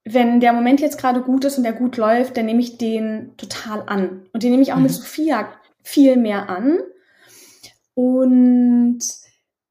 [0.04, 3.36] wenn der Moment jetzt gerade gut ist und der gut läuft, dann nehme ich den
[3.38, 4.30] total an.
[4.32, 4.84] Und den nehme ich auch mhm.
[4.84, 6.78] mit Sophia viel mehr an.
[7.96, 9.00] Und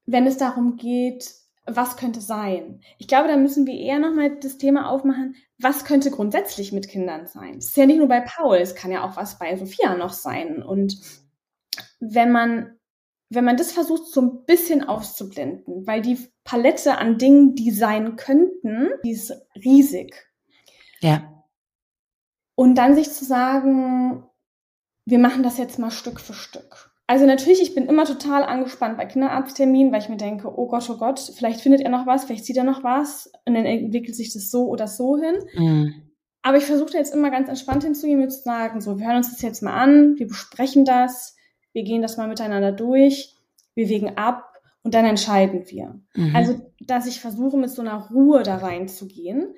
[0.05, 2.81] wenn es darum geht, was könnte sein?
[2.97, 7.27] Ich glaube, da müssen wir eher nochmal das Thema aufmachen, was könnte grundsätzlich mit Kindern
[7.27, 7.57] sein?
[7.57, 10.13] Es ist ja nicht nur bei Paul, es kann ja auch was bei Sophia noch
[10.13, 10.61] sein.
[10.61, 10.99] Und
[11.99, 12.77] wenn man,
[13.29, 18.15] wenn man das versucht, so ein bisschen auszublenden, weil die Palette an Dingen, die sein
[18.15, 20.13] könnten, die ist riesig.
[20.99, 21.43] Ja.
[22.55, 24.23] Und dann sich zu sagen,
[25.05, 26.94] wir machen das jetzt mal Stück für Stück.
[27.07, 30.89] Also natürlich, ich bin immer total angespannt bei Kinderarztterminen, weil ich mir denke, oh Gott,
[30.89, 34.15] oh Gott, vielleicht findet er noch was, vielleicht sieht er noch was und dann entwickelt
[34.15, 35.35] sich das so oder so hin.
[35.53, 35.93] Mhm.
[36.41, 39.17] Aber ich versuche da jetzt immer ganz entspannt hinzugehen, mir zu sagen, so, wir hören
[39.17, 41.35] uns das jetzt mal an, wir besprechen das,
[41.73, 43.35] wir gehen das mal miteinander durch,
[43.75, 44.51] wir wägen ab
[44.83, 45.99] und dann entscheiden wir.
[46.15, 46.35] Mhm.
[46.35, 49.53] Also, dass ich versuche, mit so einer Ruhe da reinzugehen,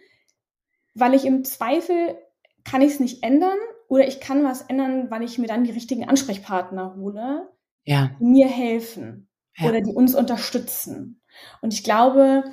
[0.96, 2.18] weil ich im Zweifel
[2.66, 3.58] kann ich es nicht ändern
[3.88, 7.50] oder ich kann was ändern, weil ich mir dann die richtigen Ansprechpartner hole,
[7.84, 8.12] ja.
[8.20, 9.70] die mir helfen ja.
[9.70, 11.22] oder die uns unterstützen.
[11.62, 12.44] Und ich glaube,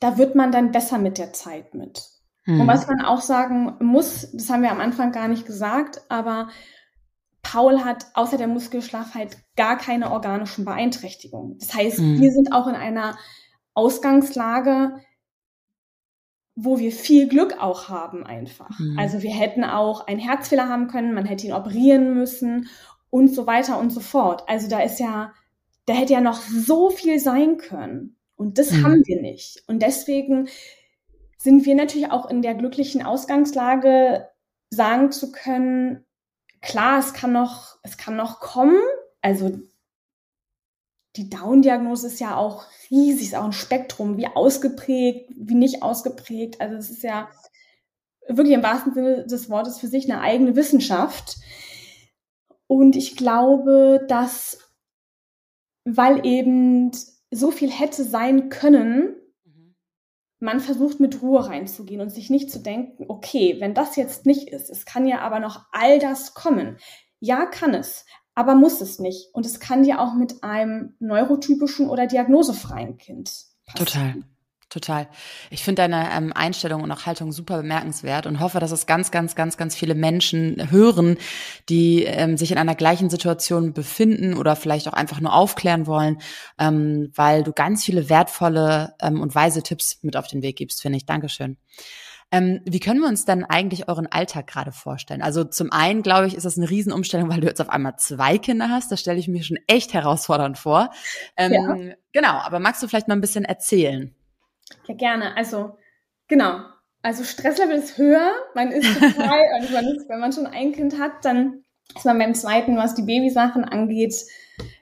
[0.00, 2.02] da wird man dann besser mit der Zeit mit.
[2.44, 2.60] Hm.
[2.60, 6.48] Und was man auch sagen muss, das haben wir am Anfang gar nicht gesagt, aber
[7.42, 11.58] Paul hat außer der Muskelschlafheit gar keine organischen Beeinträchtigungen.
[11.58, 12.20] Das heißt, hm.
[12.20, 13.16] wir sind auch in einer
[13.74, 14.96] Ausgangslage,
[16.54, 18.78] wo wir viel Glück auch haben einfach.
[18.78, 18.98] Mhm.
[18.98, 22.68] Also wir hätten auch einen Herzfehler haben können, man hätte ihn operieren müssen
[23.10, 24.48] und so weiter und so fort.
[24.48, 25.32] Also da ist ja,
[25.86, 28.16] da hätte ja noch so viel sein können.
[28.36, 28.84] Und das mhm.
[28.84, 29.62] haben wir nicht.
[29.66, 30.48] Und deswegen
[31.38, 34.28] sind wir natürlich auch in der glücklichen Ausgangslage,
[34.70, 36.04] sagen zu können,
[36.60, 38.80] klar, es kann noch, es kann noch kommen.
[39.20, 39.58] Also
[41.16, 46.60] die Down-Diagnose ist ja auch riesig, ist auch ein Spektrum, wie ausgeprägt, wie nicht ausgeprägt.
[46.60, 47.28] Also es ist ja
[48.28, 51.36] wirklich im wahrsten Sinne des Wortes für sich eine eigene Wissenschaft.
[52.66, 54.58] Und ich glaube, dass,
[55.84, 56.92] weil eben
[57.30, 59.16] so viel hätte sein können,
[60.38, 64.48] man versucht mit Ruhe reinzugehen und sich nicht zu denken, okay, wenn das jetzt nicht
[64.48, 66.78] ist, es kann ja aber noch all das kommen.
[67.20, 69.28] Ja, kann es, aber muss es nicht.
[69.32, 73.30] Und es kann ja auch mit einem neurotypischen oder diagnosefreien Kind
[73.66, 73.86] passieren.
[73.86, 74.14] Total.
[74.72, 75.06] Total.
[75.50, 79.10] Ich finde deine ähm, Einstellung und auch Haltung super bemerkenswert und hoffe, dass es ganz,
[79.10, 81.18] ganz, ganz, ganz viele Menschen hören,
[81.68, 86.22] die ähm, sich in einer gleichen Situation befinden oder vielleicht auch einfach nur aufklären wollen,
[86.58, 90.80] ähm, weil du ganz viele wertvolle ähm, und weise Tipps mit auf den Weg gibst,
[90.80, 91.04] finde ich.
[91.04, 91.58] Dankeschön.
[92.32, 95.20] Ähm, wie können wir uns denn eigentlich euren Alltag gerade vorstellen?
[95.20, 98.38] Also zum einen, glaube ich, ist das eine Riesenumstellung, weil du jetzt auf einmal zwei
[98.38, 98.90] Kinder hast.
[98.90, 100.90] Das stelle ich mir schon echt herausfordernd vor.
[101.36, 101.94] Ähm, ja.
[102.12, 104.14] Genau, aber magst du vielleicht mal ein bisschen erzählen?
[104.88, 105.36] Ja, gerne.
[105.36, 105.76] Also,
[106.26, 106.60] genau.
[107.02, 108.32] Also Stresslevel ist höher.
[108.54, 111.62] Man ist total, also man ist, wenn man schon ein Kind hat, dann
[111.94, 114.14] ist man beim zweiten, was die Babysachen angeht,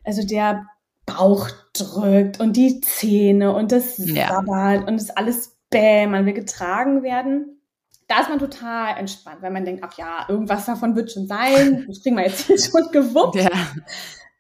[0.05, 0.67] also der
[1.07, 4.29] Bauch drückt und die Zähne und das ja.
[4.29, 7.63] sabbert und das alles bäh, man will getragen werden.
[8.09, 11.85] Da ist man total entspannt, weil man denkt, ach ja, irgendwas davon wird schon sein,
[11.89, 13.37] das kriegen wir jetzt hier schon gewuppt.
[13.37, 13.51] Ja.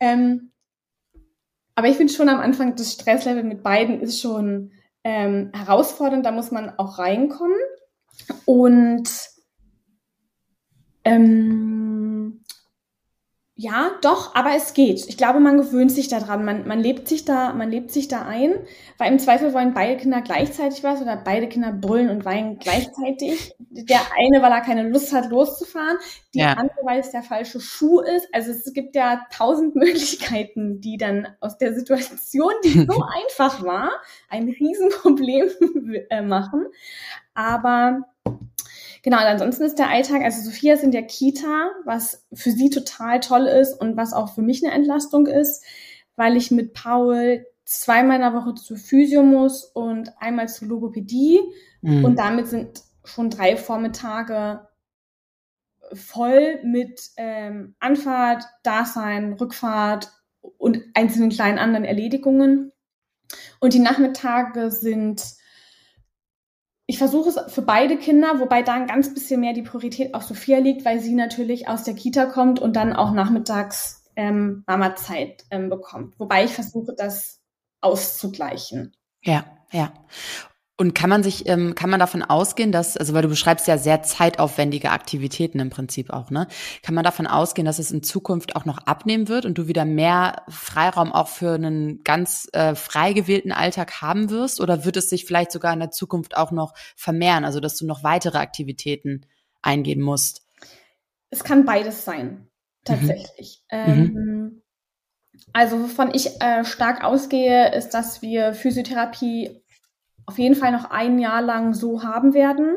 [0.01, 0.51] Ähm,
[1.77, 4.73] aber ich finde schon am Anfang, das Stresslevel mit beiden ist schon
[5.05, 7.57] ähm, herausfordernd, da muss man auch reinkommen.
[8.45, 9.09] Und
[11.05, 11.70] ähm,
[13.63, 15.07] ja, doch, aber es geht.
[15.07, 16.47] Ich glaube, man gewöhnt sich daran.
[16.47, 18.55] Man, man lebt sich da, man lebt sich da ein,
[18.97, 23.55] weil im Zweifel wollen beide Kinder gleichzeitig was oder beide Kinder brüllen und weinen gleichzeitig.
[23.59, 25.99] Der eine, weil er keine Lust hat, loszufahren,
[26.33, 26.55] die ja.
[26.55, 28.29] andere, weil es der falsche Schuh ist.
[28.33, 33.91] Also es gibt ja tausend Möglichkeiten, die dann aus der Situation, die so einfach war,
[34.31, 35.51] ein Riesenproblem
[36.09, 36.65] äh, machen.
[37.35, 38.07] Aber
[39.03, 42.71] Genau, und ansonsten ist der Alltag, also Sophia ist in der Kita, was für sie
[42.71, 45.65] total toll ist und was auch für mich eine Entlastung ist,
[46.17, 51.41] weil ich mit Paul zweimal in der Woche zur Physio muss und einmal zur Logopädie.
[51.83, 52.05] Mhm.
[52.05, 54.67] Und damit sind schon drei Vormittage
[55.93, 60.13] voll mit ähm, Anfahrt, Dasein, Rückfahrt
[60.59, 62.73] und einzelnen kleinen anderen Erledigungen.
[63.61, 65.23] Und die Nachmittage sind
[66.91, 70.25] ich versuche es für beide Kinder, wobei da ein ganz bisschen mehr die Priorität auf
[70.25, 75.45] Sophia liegt, weil sie natürlich aus der Kita kommt und dann auch nachmittags ähm, Mama-Zeit
[75.53, 76.19] ähm, bekommt.
[76.19, 77.39] Wobei ich versuche, das
[77.81, 78.93] auszugleichen.
[79.23, 79.93] Ja, ja.
[80.81, 83.77] Und kann man sich, ähm, kann man davon ausgehen, dass, also weil du beschreibst ja
[83.77, 86.47] sehr zeitaufwendige Aktivitäten im Prinzip auch, ne?
[86.83, 89.85] Kann man davon ausgehen, dass es in Zukunft auch noch abnehmen wird und du wieder
[89.85, 94.59] mehr Freiraum auch für einen ganz äh, frei gewählten Alltag haben wirst?
[94.59, 97.85] Oder wird es sich vielleicht sogar in der Zukunft auch noch vermehren, also dass du
[97.85, 99.27] noch weitere Aktivitäten
[99.61, 100.47] eingehen musst?
[101.29, 102.49] Es kann beides sein,
[102.87, 103.63] tatsächlich.
[103.71, 103.79] Mhm.
[103.79, 104.63] Ähm, mhm.
[105.53, 109.61] Also wovon ich äh, stark ausgehe, ist, dass wir Physiotherapie
[110.31, 112.77] auf jeden Fall noch ein Jahr lang so haben werden.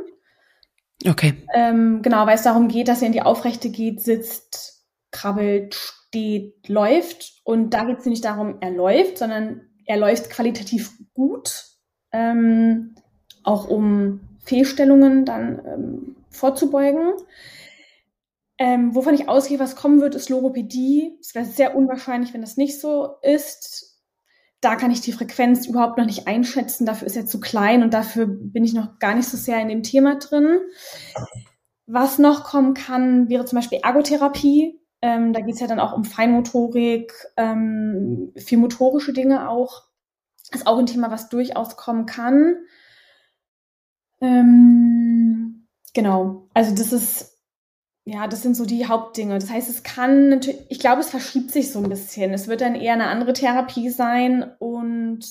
[1.05, 1.35] Okay.
[1.53, 6.67] Ähm, genau, weil es darum geht, dass er in die Aufrechte geht, sitzt, krabbelt, steht,
[6.67, 7.41] läuft.
[7.43, 11.65] Und da geht es nicht darum, er läuft, sondern er läuft qualitativ gut,
[12.11, 12.95] ähm,
[13.43, 17.13] auch um Fehlstellungen dann ähm, vorzubeugen.
[18.57, 21.19] Ähm, wovon ich ausgehe, was kommen wird, ist Logopädie.
[21.21, 23.92] Es wäre sehr unwahrscheinlich, wenn das nicht so ist
[24.63, 26.85] da kann ich die Frequenz überhaupt noch nicht einschätzen.
[26.85, 29.67] Dafür ist er zu klein und dafür bin ich noch gar nicht so sehr in
[29.67, 30.59] dem Thema drin.
[31.85, 34.79] Was noch kommen kann, wäre zum Beispiel Ergotherapie.
[35.01, 39.83] Ähm, da geht es ja dann auch um Feinmotorik, ähm, viel motorische Dinge auch.
[40.53, 42.55] Ist auch ein Thema, was durchaus kommen kann.
[44.21, 47.32] Ähm, genau, also das ist
[48.05, 49.39] ja, das sind so die Hauptdinge.
[49.39, 52.33] Das heißt, es kann natürlich, ich glaube, es verschiebt sich so ein bisschen.
[52.33, 55.25] Es wird dann eher eine andere Therapie sein und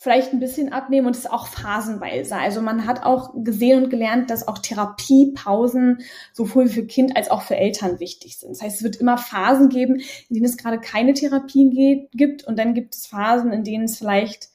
[0.00, 2.36] vielleicht ein bisschen abnehmen und es ist auch phasenweise.
[2.36, 5.98] Also man hat auch gesehen und gelernt, dass auch Therapiepausen
[6.32, 8.50] sowohl für Kind als auch für Eltern wichtig sind.
[8.50, 12.44] Das heißt, es wird immer Phasen geben, in denen es gerade keine Therapien geht, gibt
[12.44, 14.50] und dann gibt es Phasen, in denen es vielleicht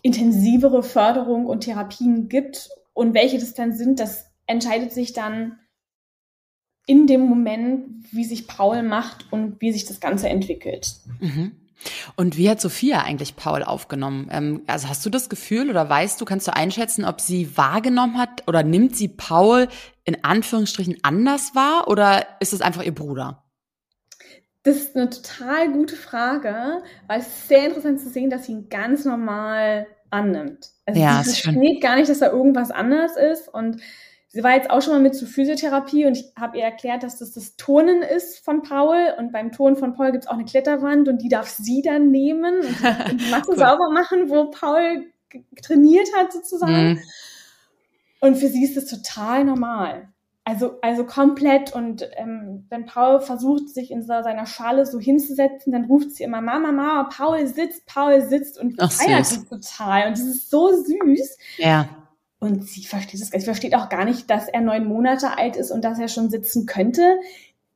[0.00, 5.58] intensivere Förderung und Therapien gibt und welche das dann sind, das entscheidet sich dann
[6.88, 10.96] in dem Moment, wie sich Paul macht und wie sich das Ganze entwickelt.
[11.20, 11.52] Mhm.
[12.16, 14.28] Und wie hat Sophia eigentlich Paul aufgenommen?
[14.32, 18.18] Ähm, also hast du das Gefühl oder weißt du, kannst du einschätzen, ob sie wahrgenommen
[18.18, 19.68] hat oder nimmt sie Paul
[20.04, 23.44] in Anführungsstrichen anders wahr oder ist es einfach ihr Bruder?
[24.62, 28.52] Das ist eine total gute Frage, weil es ist sehr interessant zu sehen, dass sie
[28.52, 30.70] ihn ganz normal annimmt.
[30.86, 33.76] Also ja, sie versteht gar nicht, dass da irgendwas anders ist und
[34.30, 37.18] Sie war jetzt auch schon mal mit zur Physiotherapie und ich habe ihr erklärt, dass
[37.18, 40.44] das das Turnen ist von Paul und beim Turnen von Paul gibt es auch eine
[40.44, 42.68] Kletterwand und die darf sie dann nehmen und
[43.20, 43.58] die Matte cool.
[43.58, 45.06] sauber machen, wo Paul
[45.62, 46.90] trainiert hat sozusagen.
[46.90, 47.00] Mhm.
[48.20, 50.08] Und für sie ist das total normal.
[50.44, 51.74] Also, also komplett.
[51.74, 56.40] Und ähm, wenn Paul versucht, sich in seiner Schale so hinzusetzen, dann ruft sie immer
[56.40, 60.08] Mama, Mama, Paul sitzt, Paul sitzt und Ach, feiert es total.
[60.08, 61.38] Und das ist so süß.
[61.58, 61.88] Ja.
[62.40, 65.70] Und sie versteht es, sie versteht auch gar nicht, dass er neun Monate alt ist
[65.70, 67.18] und dass er schon sitzen könnte.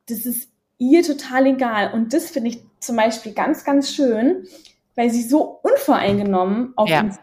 [0.07, 1.93] Das ist ihr total egal.
[1.93, 4.47] Und das finde ich zum Beispiel ganz, ganz schön,
[4.95, 7.01] weil sie so unvoreingenommen auf ja.
[7.01, 7.19] uns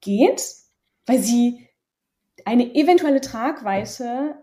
[0.00, 0.42] geht,
[1.06, 1.66] weil sie
[2.44, 4.36] eine eventuelle Tragweite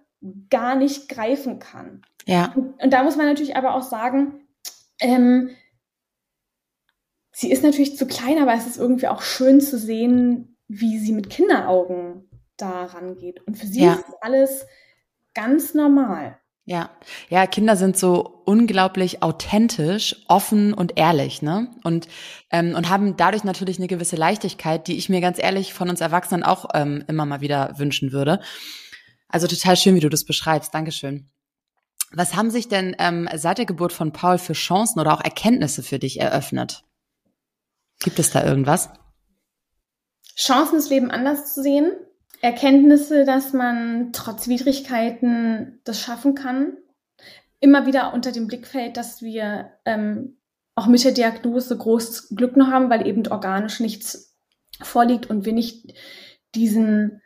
[0.50, 2.02] gar nicht greifen kann.
[2.26, 2.52] Ja.
[2.56, 4.42] Und, und da muss man natürlich aber auch sagen,
[5.00, 5.50] ähm,
[7.32, 11.14] sie ist natürlich zu klein, aber es ist irgendwie auch schön zu sehen, wie sie
[11.14, 13.42] mit Kinderaugen da rangeht.
[13.46, 13.94] Und für sie ja.
[13.94, 14.66] ist alles
[15.34, 16.38] ganz normal.
[16.66, 16.92] Ja,
[17.30, 21.70] ja, Kinder sind so unglaublich authentisch, offen und ehrlich, ne?
[21.84, 22.08] Und
[22.52, 26.00] ähm, und haben dadurch natürlich eine gewisse Leichtigkeit, die ich mir ganz ehrlich von uns
[26.00, 28.40] Erwachsenen auch ähm, immer mal wieder wünschen würde.
[29.28, 30.74] Also total schön, wie du das beschreibst.
[30.74, 31.30] Dankeschön.
[32.14, 35.84] Was haben sich denn ähm, seit der Geburt von Paul für Chancen oder auch Erkenntnisse
[35.84, 36.86] für dich eröffnet?
[38.00, 38.90] Gibt es da irgendwas?
[40.38, 41.92] Chancen, das Leben anders zu sehen,
[42.44, 46.76] Erkenntnisse, dass man trotz Widrigkeiten das schaffen kann.
[47.62, 50.36] Immer wieder unter dem Blickfeld, dass wir ähm,
[50.76, 54.36] auch mit der Diagnose großes Glück noch haben, weil eben organisch nichts
[54.82, 55.94] vorliegt und wir nicht
[56.54, 57.22] diesen,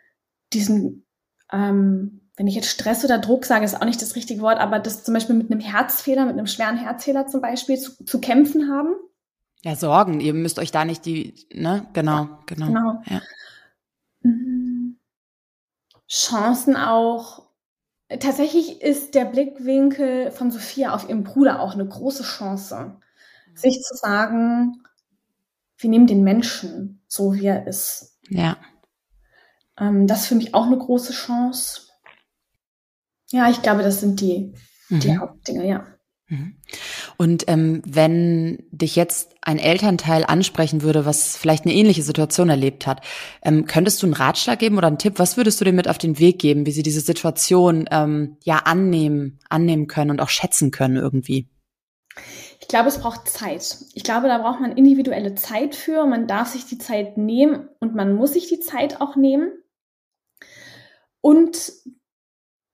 [0.53, 1.07] diesen,
[1.51, 4.77] ähm, wenn ich jetzt Stress oder Druck sage, ist auch nicht das richtige Wort, aber
[4.77, 8.69] das zum Beispiel mit einem Herzfehler, mit einem schweren Herzfehler zum Beispiel zu, zu kämpfen
[8.69, 8.93] haben.
[9.63, 10.19] Ja, Sorgen.
[10.19, 11.87] Ihr müsst euch da nicht die, ne?
[11.93, 12.67] Genau, genau.
[12.67, 13.01] Genau.
[13.07, 13.21] Ja.
[16.07, 16.11] Mhm.
[16.11, 17.47] Chancen auch.
[18.09, 22.99] Tatsächlich ist der Blickwinkel von Sophia auf ihren Bruder auch eine große Chance,
[23.53, 24.81] sich zu sagen,
[25.77, 28.17] wir nehmen den Menschen so, wie er ist.
[28.29, 28.57] Ja.
[29.77, 31.81] Ähm, das ist für mich auch eine große Chance.
[33.31, 34.53] Ja, ich glaube, das sind die,
[34.89, 34.99] mhm.
[35.01, 35.85] die Hauptdinge, ja.
[36.27, 36.61] Mhm.
[37.17, 42.85] Und ähm, wenn dich jetzt ein Elternteil ansprechen würde, was vielleicht eine ähnliche Situation erlebt
[42.85, 43.01] hat,
[43.43, 45.13] ähm, könntest du einen Ratschlag geben oder einen Tipp?
[45.17, 48.57] Was würdest du dir mit auf den Weg geben, wie sie diese Situation ähm, ja
[48.57, 51.49] annehmen, annehmen können und auch schätzen können irgendwie?
[52.59, 53.77] Ich glaube, es braucht Zeit.
[53.93, 56.05] Ich glaube, da braucht man individuelle Zeit für.
[56.05, 59.51] Man darf sich die Zeit nehmen und man muss sich die Zeit auch nehmen.
[61.21, 61.71] Und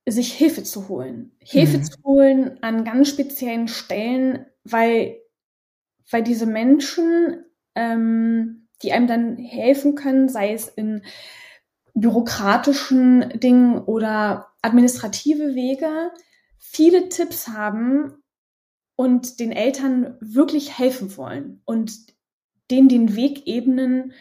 [0.08, 1.32] sich Hilfe zu holen.
[1.40, 1.84] Hilfe mhm.
[1.84, 5.18] zu holen an ganz speziellen Stellen, weil,
[6.12, 11.04] weil diese Menschen, ähm, die einem dann helfen können, sei es in
[11.94, 16.12] bürokratischen Dingen oder administrative Wege,
[16.58, 18.24] viele Tipps haben
[18.96, 21.94] und den Eltern wirklich helfen wollen und
[22.72, 24.14] denen den Weg ebnen,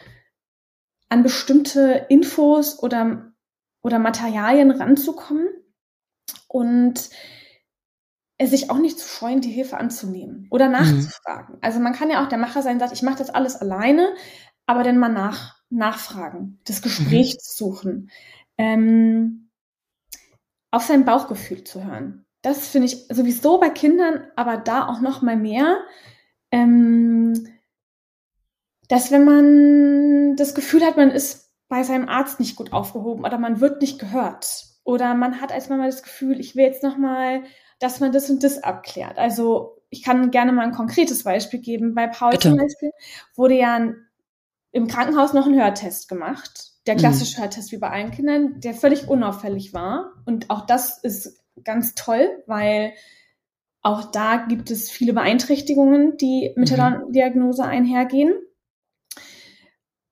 [1.09, 3.33] an bestimmte Infos oder,
[3.81, 5.47] oder Materialien ranzukommen
[6.47, 7.09] und
[8.37, 10.73] es sich auch nicht zu scheuen, die Hilfe anzunehmen oder mhm.
[10.73, 11.55] nachzufragen.
[11.55, 11.59] Mhm.
[11.61, 14.13] Also man kann ja auch der Macher sein, sagt, ich mache das alles alleine,
[14.65, 16.81] aber dann mal nach, nachfragen, das.
[16.81, 17.39] Gespräch mhm.
[17.39, 18.11] zu suchen,
[18.57, 19.49] ähm,
[20.71, 22.25] auf sein Bauchgefühl zu hören.
[22.41, 25.79] Das finde ich sowieso bei Kindern, aber da auch noch mal mehr,
[26.51, 27.47] ähm,
[28.89, 33.37] dass wenn man das Gefühl hat, man ist bei seinem Arzt nicht gut aufgehoben oder
[33.37, 37.43] man wird nicht gehört, oder man hat als Mama das Gefühl, ich will jetzt nochmal,
[37.79, 39.17] dass man das und das abklärt.
[39.17, 41.95] Also ich kann gerne mal ein konkretes Beispiel geben.
[41.95, 42.49] Bei Paul Bitte.
[42.49, 42.91] zum Beispiel
[43.35, 43.93] wurde ja
[44.71, 46.71] im Krankenhaus noch ein Hörtest gemacht.
[46.87, 46.99] Der mhm.
[46.99, 47.43] klassische mhm.
[47.43, 50.13] Hörtest wie bei allen Kindern, der völlig unauffällig war.
[50.25, 52.93] Und auch das ist ganz toll, weil
[53.81, 57.11] auch da gibt es viele Beeinträchtigungen, die mit der mhm.
[57.11, 58.33] Diagnose einhergehen.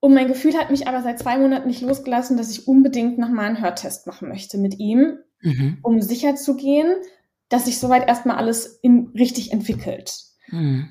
[0.02, 3.46] Und mein Gefühl hat mich aber seit zwei Monaten nicht losgelassen, dass ich unbedingt nochmal
[3.46, 5.78] einen Hörtest machen möchte mit ihm, mhm.
[5.84, 6.92] um sicher zu gehen,
[7.50, 10.12] dass sich soweit erstmal alles in, richtig entwickelt.
[10.48, 10.90] Mhm.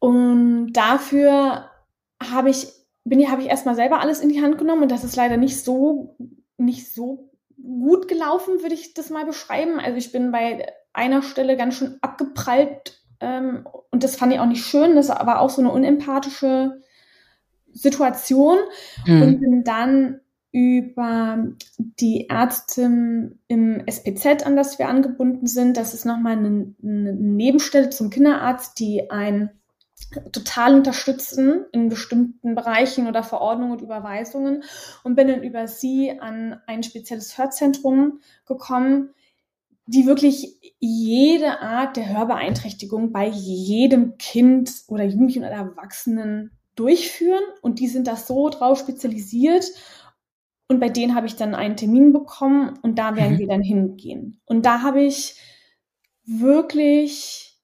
[0.00, 1.70] Und dafür
[2.22, 2.68] habe ich,
[3.04, 5.64] bin habe ich erstmal selber alles in die Hand genommen und das ist leider nicht
[5.64, 6.18] so,
[6.58, 9.80] nicht so gut gelaufen, würde ich das mal beschreiben.
[9.80, 14.46] Also ich bin bei einer Stelle ganz schön abgeprallt ähm, und das fand ich auch
[14.46, 14.94] nicht schön.
[14.94, 16.82] Das war auch so eine unempathische
[17.72, 18.58] Situation
[19.06, 19.22] mhm.
[19.22, 20.20] und bin dann
[20.52, 21.46] über
[21.78, 25.78] die Ärztin im SPZ, an das wir angebunden sind.
[25.78, 29.50] Das ist nochmal eine, eine Nebenstelle zum Kinderarzt, die einen
[30.32, 34.62] total unterstützen in bestimmten Bereichen oder Verordnungen und Überweisungen
[35.04, 39.10] und bin dann über sie an ein spezielles Hörzentrum gekommen,
[39.86, 47.78] die wirklich jede Art der Hörbeeinträchtigung bei jedem Kind oder Jugendlichen oder Erwachsenen durchführen und
[47.78, 49.66] die sind da so drauf spezialisiert.
[50.68, 53.38] Und bei denen habe ich dann einen Termin bekommen und da werden mhm.
[53.38, 54.40] wir dann hingehen.
[54.46, 55.36] Und da habe ich
[56.24, 57.60] wirklich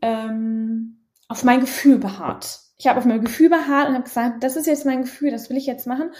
[0.00, 2.60] ähm, auf mein Gefühl beharrt.
[2.78, 5.50] Ich habe auf mein Gefühl beharrt und habe gesagt, das ist jetzt mein Gefühl, das
[5.50, 6.10] will ich jetzt machen.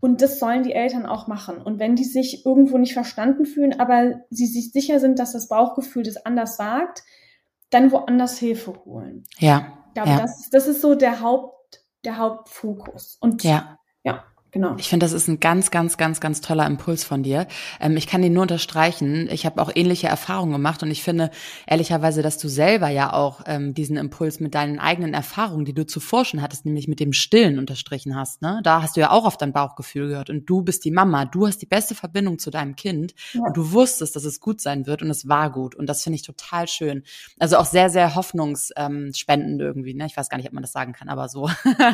[0.00, 1.58] Und das sollen die Eltern auch machen.
[1.58, 5.48] Und wenn die sich irgendwo nicht verstanden fühlen, aber sie sich sicher sind, dass das
[5.48, 7.02] Bauchgefühl das anders sagt,
[7.70, 9.24] dann woanders Hilfe holen.
[9.38, 9.85] Ja.
[9.96, 10.26] Ich glaube, ja.
[10.26, 13.16] das, das ist so der Haupt, der Hauptfokus.
[13.18, 13.78] Und ja.
[14.04, 14.24] ja.
[14.52, 14.74] Genau.
[14.78, 17.46] Ich finde, das ist ein ganz, ganz, ganz, ganz toller Impuls von dir.
[17.80, 19.28] Ähm, ich kann den nur unterstreichen.
[19.30, 21.30] Ich habe auch ähnliche Erfahrungen gemacht und ich finde
[21.66, 25.84] ehrlicherweise, dass du selber ja auch ähm, diesen Impuls mit deinen eigenen Erfahrungen, die du
[25.84, 28.40] zuvor schon hattest, nämlich mit dem Stillen unterstrichen hast.
[28.40, 28.60] Ne?
[28.62, 31.26] Da hast du ja auch auf dein Bauchgefühl gehört und du bist die Mama.
[31.26, 33.42] Du hast die beste Verbindung zu deinem Kind ja.
[33.42, 36.16] und du wusstest, dass es gut sein wird und es war gut und das finde
[36.16, 37.02] ich total schön.
[37.38, 39.94] Also auch sehr, sehr hoffnungsspendend irgendwie.
[39.94, 40.06] Ne?
[40.06, 41.50] Ich weiß gar nicht, ob man das sagen kann, aber so.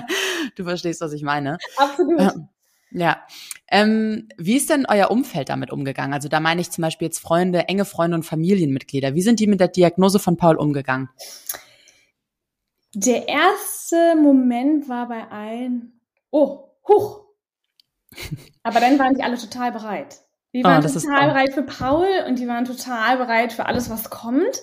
[0.56, 1.58] du verstehst, was ich meine.
[1.76, 2.20] Absolut.
[2.20, 2.48] Ähm,
[2.94, 3.22] ja.
[3.68, 6.12] Ähm, wie ist denn euer Umfeld damit umgegangen?
[6.12, 9.14] Also da meine ich zum Beispiel jetzt Freunde, enge Freunde und Familienmitglieder.
[9.14, 11.08] Wie sind die mit der Diagnose von Paul umgegangen?
[12.94, 17.24] Der erste Moment war bei allen, oh, huch.
[18.62, 20.20] Aber dann waren die alle total bereit.
[20.52, 23.88] Die oh, waren oh, total bereit für Paul und die waren total bereit für alles,
[23.88, 24.62] was kommt.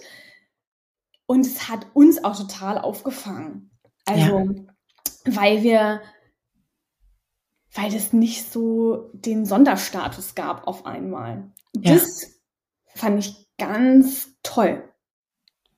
[1.26, 3.72] Und es hat uns auch total aufgefangen.
[4.06, 4.54] Also, ja.
[5.26, 6.02] weil wir
[7.80, 11.52] weil es nicht so den Sonderstatus gab auf einmal.
[11.76, 11.94] Ja.
[11.94, 12.42] Das
[12.96, 14.84] fand ich ganz toll,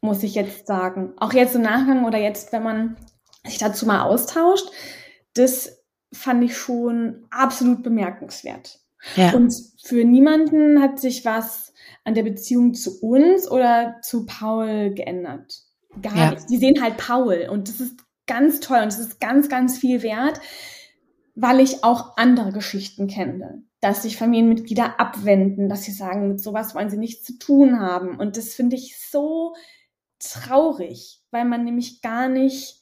[0.02, 1.14] muss ich jetzt sagen.
[1.18, 2.98] Auch jetzt im Nachgang oder jetzt, wenn man
[3.46, 4.70] sich dazu mal austauscht,
[5.34, 5.84] das
[6.14, 8.80] fand ich schon absolut bemerkenswert.
[9.16, 9.34] Ja.
[9.34, 11.74] Und für niemanden hat sich was
[12.04, 15.64] an der Beziehung zu uns oder zu Paul geändert.
[16.02, 16.32] Gar ja.
[16.32, 16.50] nicht.
[16.50, 20.04] Die sehen halt Paul und das ist ganz toll und das ist ganz, ganz viel
[20.04, 20.40] wert
[21.36, 26.76] weil ich auch andere Geschichten kenne, dass sich Familienmitglieder abwenden, dass sie sagen, mit sowas
[26.76, 28.18] wollen sie nichts zu tun haben.
[28.18, 29.56] Und das finde ich so
[30.20, 32.82] traurig, weil man nämlich gar nicht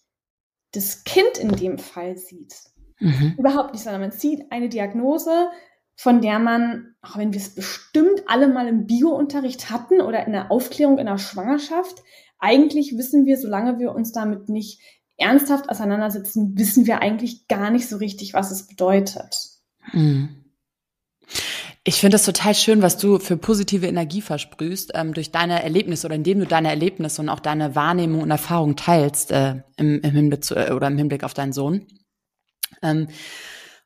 [0.72, 2.56] das Kind in dem Fall sieht.
[3.00, 3.36] Mhm.
[3.38, 5.50] Überhaupt nicht, sondern man sieht eine Diagnose,
[5.96, 10.34] von der man, auch wenn wir es bestimmt alle mal im Biounterricht hatten oder in
[10.34, 12.04] der Aufklärung in der Schwangerschaft,
[12.40, 14.82] eigentlich wissen wir, solange wir uns damit nicht
[15.20, 19.50] ernsthaft auseinandersetzen, wissen wir eigentlich gar nicht so richtig, was es bedeutet.
[19.94, 20.40] Mhm.
[21.84, 26.08] Ich finde es total schön, was du für positive Energie versprühst ähm, durch deine Erlebnisse
[26.08, 30.12] oder indem du deine Erlebnisse und auch deine Wahrnehmung und Erfahrung teilst äh, im, im,
[30.12, 31.88] Hinblick zu, äh, oder im Hinblick auf deinen Sohn.
[32.82, 33.08] Ähm,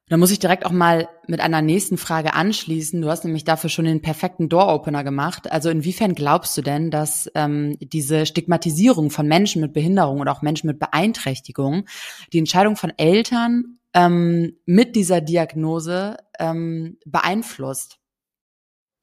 [0.10, 3.02] da muss ich direkt auch mal mit einer nächsten Frage anschließen.
[3.02, 5.52] Du hast nämlich dafür schon den perfekten Door-Opener gemacht.
[5.52, 10.42] Also inwiefern glaubst du denn, dass ähm, diese Stigmatisierung von Menschen mit Behinderung oder auch
[10.42, 11.86] Menschen mit Beeinträchtigung
[12.34, 18.00] die Entscheidung von Eltern ähm, mit dieser Diagnose ähm, beeinflusst?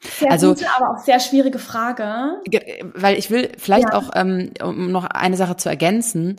[0.02, 2.40] Sehr also, gute, aber auch sehr schwierige Frage.
[2.94, 3.94] Weil ich will vielleicht ja.
[3.94, 6.36] auch, ähm, um noch eine Sache zu ergänzen,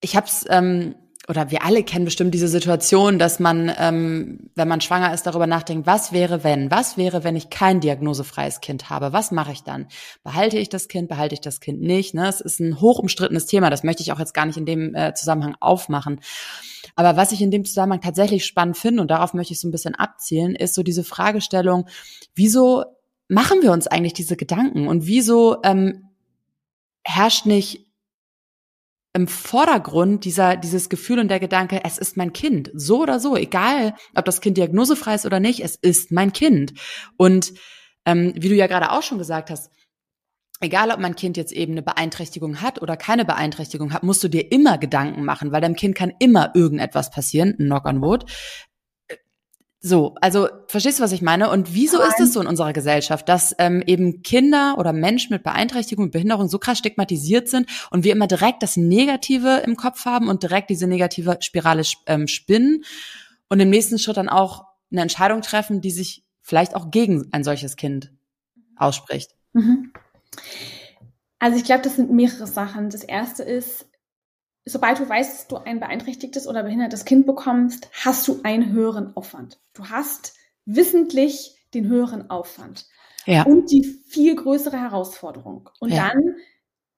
[0.00, 0.94] ich habe es ähm,
[1.28, 5.46] oder wir alle kennen bestimmt diese Situation, dass man, ähm, wenn man schwanger ist, darüber
[5.46, 6.70] nachdenkt, was wäre, wenn?
[6.70, 9.12] Was wäre, wenn ich kein diagnosefreies Kind habe?
[9.12, 9.88] Was mache ich dann?
[10.22, 11.08] Behalte ich das Kind?
[11.08, 12.14] Behalte ich das Kind nicht?
[12.14, 12.28] Ne?
[12.28, 13.70] Es ist ein hoch umstrittenes Thema.
[13.70, 16.20] Das möchte ich auch jetzt gar nicht in dem äh, Zusammenhang aufmachen.
[16.94, 19.72] Aber was ich in dem Zusammenhang tatsächlich spannend finde, und darauf möchte ich so ein
[19.72, 21.88] bisschen abzielen, ist so diese Fragestellung,
[22.34, 22.84] wieso
[23.28, 24.86] machen wir uns eigentlich diese Gedanken?
[24.86, 26.10] Und wieso ähm,
[27.02, 27.85] herrscht nicht
[29.16, 32.70] im Vordergrund dieser, dieses Gefühl und der Gedanke, es ist mein Kind.
[32.74, 36.74] So oder so, egal, ob das Kind diagnosefrei ist oder nicht, es ist mein Kind.
[37.16, 37.54] Und
[38.04, 39.70] ähm, wie du ja gerade auch schon gesagt hast,
[40.60, 44.28] egal ob mein Kind jetzt eben eine Beeinträchtigung hat oder keine Beeinträchtigung hat, musst du
[44.28, 48.26] dir immer Gedanken machen, weil deinem Kind kann immer irgendetwas passieren, knock on wood,
[49.86, 51.48] so, also verstehst du, was ich meine?
[51.48, 52.08] Und wieso Nein.
[52.08, 56.10] ist es so in unserer Gesellschaft, dass ähm, eben Kinder oder Menschen mit Beeinträchtigung und
[56.10, 60.42] Behinderung so krass stigmatisiert sind und wir immer direkt das Negative im Kopf haben und
[60.42, 62.82] direkt diese negative Spirale ähm, spinnen
[63.48, 67.44] und im nächsten Schritt dann auch eine Entscheidung treffen, die sich vielleicht auch gegen ein
[67.44, 68.10] solches Kind
[68.74, 69.36] ausspricht?
[69.52, 69.92] Mhm.
[71.38, 72.90] Also ich glaube, das sind mehrere Sachen.
[72.90, 73.86] Das erste ist,
[74.66, 79.16] sobald du weißt, dass du ein beeinträchtigtes oder behindertes Kind bekommst, hast du einen höheren
[79.16, 79.58] Aufwand.
[79.72, 80.34] Du hast
[80.66, 82.86] wissentlich den höheren Aufwand
[83.24, 83.44] ja.
[83.44, 85.70] und die viel größere Herausforderung.
[85.80, 86.08] Und ja.
[86.08, 86.36] dann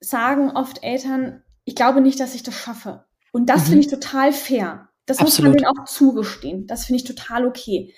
[0.01, 3.05] sagen oft Eltern, ich glaube nicht, dass ich das schaffe.
[3.33, 3.67] Und das mhm.
[3.67, 4.89] finde ich total fair.
[5.05, 5.55] Das Absolut.
[5.55, 6.67] muss man denen auch zugestehen.
[6.67, 7.95] Das finde ich total okay.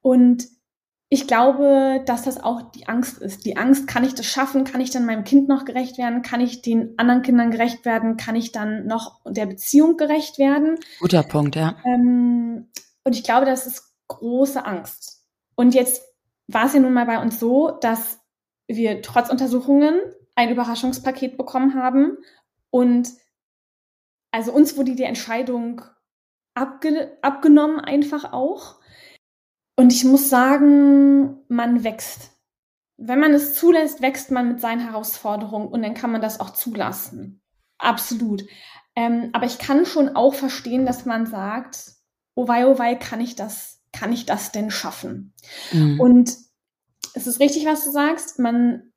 [0.00, 0.48] Und
[1.14, 3.46] ich glaube, dass das auch die Angst ist.
[3.46, 4.64] Die Angst, kann ich das schaffen?
[4.64, 6.22] Kann ich dann meinem Kind noch gerecht werden?
[6.22, 8.16] Kann ich den anderen Kindern gerecht werden?
[8.16, 10.76] Kann ich dann noch der Beziehung gerecht werden?
[10.98, 11.76] Guter Punkt, ja.
[11.84, 12.66] Ähm,
[13.04, 15.24] und ich glaube, das ist große Angst.
[15.54, 16.02] Und jetzt
[16.48, 18.18] war es ja nun mal bei uns so, dass
[18.66, 20.00] wir trotz Untersuchungen
[20.34, 22.18] ein Überraschungspaket bekommen haben
[22.70, 23.08] und
[24.32, 25.82] also uns wurde die Entscheidung
[26.54, 28.80] abge abgenommen einfach auch.
[29.76, 32.30] Und ich muss sagen, man wächst.
[32.96, 36.50] Wenn man es zulässt, wächst man mit seinen Herausforderungen und dann kann man das auch
[36.50, 37.42] zulassen.
[37.78, 38.44] Absolut.
[38.94, 41.94] Ähm, aber ich kann schon auch verstehen, dass man sagt,
[42.36, 45.34] oh wei, oh wei, kann ich das, kann ich das denn schaffen?
[45.72, 46.00] Mhm.
[46.00, 46.36] Und
[47.14, 48.38] es ist richtig, was du sagst.
[48.38, 48.92] Man,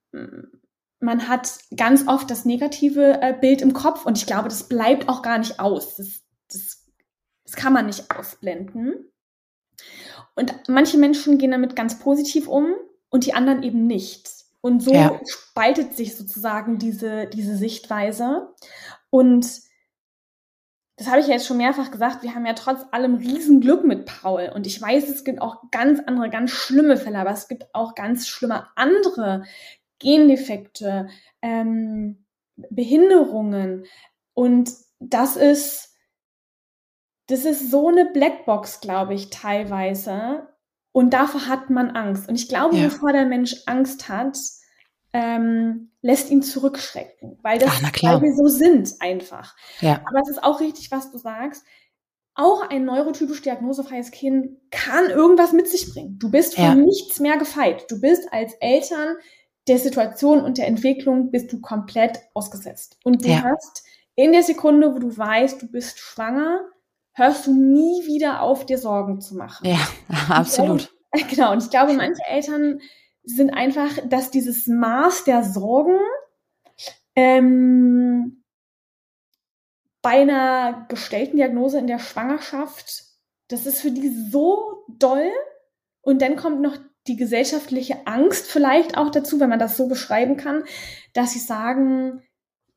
[1.00, 5.10] man hat ganz oft das negative äh, Bild im Kopf und ich glaube, das bleibt
[5.10, 5.96] auch gar nicht aus.
[5.96, 6.22] Das,
[6.52, 6.86] das,
[7.46, 9.12] das kann man nicht ausblenden.
[10.36, 12.74] Und manche Menschen gehen damit ganz positiv um
[13.10, 14.30] und die anderen eben nicht.
[14.62, 15.20] Und so ja.
[15.26, 18.54] spaltet sich sozusagen diese, diese Sichtweise.
[19.10, 19.48] Und
[20.98, 24.06] das habe ich ja jetzt schon mehrfach gesagt, wir haben ja trotz allem Riesenglück mit
[24.06, 24.52] Paul.
[24.54, 27.94] Und ich weiß, es gibt auch ganz andere, ganz schlimme Fälle, aber es gibt auch
[27.94, 29.44] ganz schlimme andere
[30.00, 31.08] Gendefekte,
[31.42, 32.26] ähm,
[32.56, 33.86] Behinderungen.
[34.34, 35.96] Und das ist
[37.28, 40.48] das ist so eine Blackbox, glaube ich, teilweise.
[40.92, 42.28] Und davor hat man Angst.
[42.28, 42.86] Und ich glaube, ja.
[42.86, 44.38] bevor der Mensch Angst hat,
[45.14, 49.56] ähm, lässt ihn zurückschrecken, weil das Ach, weil wir so sind einfach.
[49.82, 50.02] Ja.
[50.06, 51.64] Aber es ist auch richtig, was du sagst.
[52.36, 56.20] Auch ein neurotypisch diagnosefreies Kind kann irgendwas mit sich bringen.
[56.20, 56.76] Du bist von ja.
[56.76, 57.86] nichts mehr gefeit.
[57.90, 59.16] Du bist als Eltern
[59.68, 63.00] der Situation und der Entwicklung bist du komplett ausgesetzt.
[63.04, 63.44] Und du ja.
[63.44, 63.84] hast
[64.16, 66.62] in der Sekunde, wo du weißt, du bist schwanger,
[67.18, 69.68] hörst du nie wieder auf, dir Sorgen zu machen.
[69.68, 69.80] Ja,
[70.30, 70.94] absolut.
[71.12, 72.80] Glaube, genau, und ich glaube, manche Eltern
[73.24, 76.00] sind einfach, dass dieses Maß der Sorgen
[77.16, 78.44] ähm,
[80.02, 83.04] bei einer gestellten Diagnose in der Schwangerschaft,
[83.50, 85.30] das ist für die so doll.
[86.02, 90.38] Und dann kommt noch die gesellschaftliche Angst vielleicht auch dazu, wenn man das so beschreiben
[90.38, 90.64] kann,
[91.14, 92.22] dass sie sagen,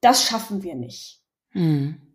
[0.01, 1.21] das schaffen wir nicht.
[1.53, 2.10] Mhm.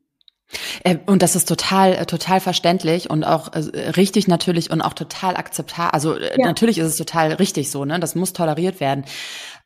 [0.83, 4.93] Äh, und das ist total, äh, total verständlich und auch äh, richtig natürlich und auch
[4.93, 5.91] total akzeptabel.
[5.91, 6.37] Also ja.
[6.37, 7.99] natürlich ist es total richtig so, ne?
[7.99, 9.05] Das muss toleriert werden.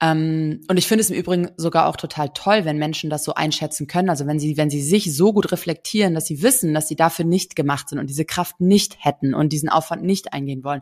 [0.01, 3.33] Ähm, und ich finde es im Übrigen sogar auch total toll, wenn Menschen das so
[3.33, 4.09] einschätzen können.
[4.09, 7.25] Also wenn sie, wenn sie sich so gut reflektieren, dass sie wissen, dass sie dafür
[7.25, 10.81] nicht gemacht sind und diese Kraft nicht hätten und diesen Aufwand nicht eingehen wollen.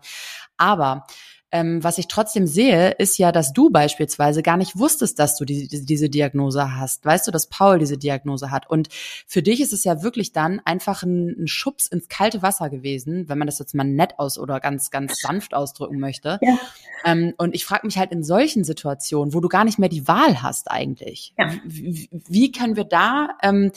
[0.58, 1.06] Aber
[1.52, 5.46] ähm, was ich trotzdem sehe, ist ja, dass du beispielsweise gar nicht wusstest, dass du
[5.46, 7.06] die, die, diese Diagnose hast.
[7.06, 8.70] Weißt du, dass Paul diese Diagnose hat?
[8.70, 12.70] Und für dich ist es ja wirklich dann einfach ein, ein Schubs ins kalte Wasser
[12.70, 16.40] gewesen, wenn man das jetzt mal nett aus oder ganz, ganz sanft ausdrücken möchte.
[16.42, 16.58] Ja.
[17.06, 20.08] Ähm, und ich frage mich halt in solchen Situationen, wo du gar nicht mehr die
[20.08, 21.34] Wahl hast eigentlich.
[21.38, 21.54] Ja.
[21.64, 23.72] Wie, wie können wir da ähm,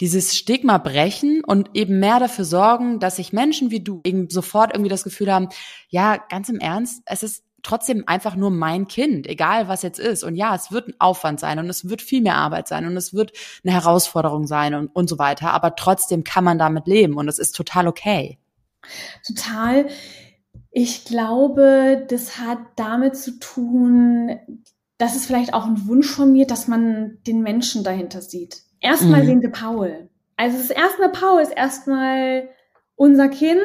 [0.00, 4.72] dieses Stigma brechen und eben mehr dafür sorgen, dass sich Menschen wie du eben sofort
[4.72, 5.48] irgendwie das Gefühl haben,
[5.88, 10.22] ja, ganz im Ernst, es ist trotzdem einfach nur mein Kind, egal was jetzt ist.
[10.22, 12.96] Und ja, es wird ein Aufwand sein und es wird viel mehr Arbeit sein und
[12.96, 13.32] es wird
[13.64, 15.52] eine Herausforderung sein und, und so weiter.
[15.52, 18.38] Aber trotzdem kann man damit leben und es ist total okay.
[19.26, 19.88] Total.
[20.70, 24.38] Ich glaube, das hat damit zu tun,
[24.98, 28.62] das ist vielleicht auch ein Wunsch von mir, dass man den Menschen dahinter sieht.
[28.80, 29.26] Erstmal mhm.
[29.26, 30.08] sehen wir Paul.
[30.36, 32.48] Also das erstmal Paul ist erstmal
[32.94, 33.58] unser Kind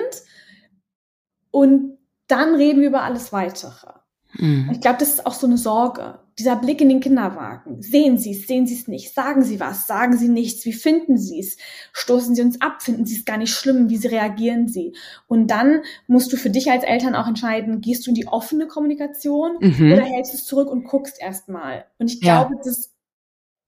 [1.52, 1.98] und
[2.28, 3.94] dann reden wir über alles weitere.
[4.36, 4.70] Mhm.
[4.72, 6.20] Ich glaube, das ist auch so eine Sorge.
[6.40, 7.80] Dieser Blick in den Kinderwagen.
[7.84, 9.14] Sehen Sie es, sehen Sie es nicht?
[9.14, 9.86] Sagen Sie was?
[9.86, 10.66] Sagen Sie nichts?
[10.66, 11.58] Wie finden Sie es?
[11.92, 12.82] Stoßen Sie uns ab?
[12.82, 13.90] Finden Sie es gar nicht schlimm?
[13.90, 14.96] Wie Sie reagieren Sie?
[15.28, 18.66] Und dann musst du für dich als Eltern auch entscheiden, gehst du in die offene
[18.66, 19.94] Kommunikation mhm.
[19.94, 21.86] oder hältst du es zurück und guckst erstmal?
[22.00, 22.62] Und ich glaube, ja.
[22.64, 22.96] das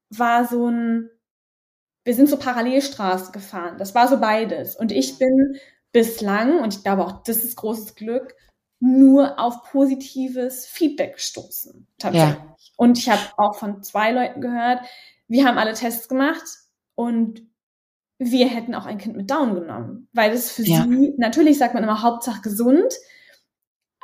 [0.09, 1.09] war so ein
[2.05, 3.77] wir sind so Parallelstraßen gefahren.
[3.77, 4.75] Das war so beides.
[4.75, 5.57] Und ich bin
[5.91, 8.35] bislang, und ich glaube auch, das ist großes Glück,
[8.79, 11.87] nur auf positives Feedback gestoßen.
[11.97, 12.37] Tatsächlich.
[12.37, 12.73] Ja.
[12.77, 14.81] Und ich habe auch von zwei Leuten gehört,
[15.27, 16.43] wir haben alle Tests gemacht
[16.93, 17.41] und
[18.19, 20.07] wir hätten auch ein Kind mit Down genommen.
[20.13, 20.83] Weil das für ja.
[20.83, 22.93] sie, natürlich sagt man immer Hauptsache gesund,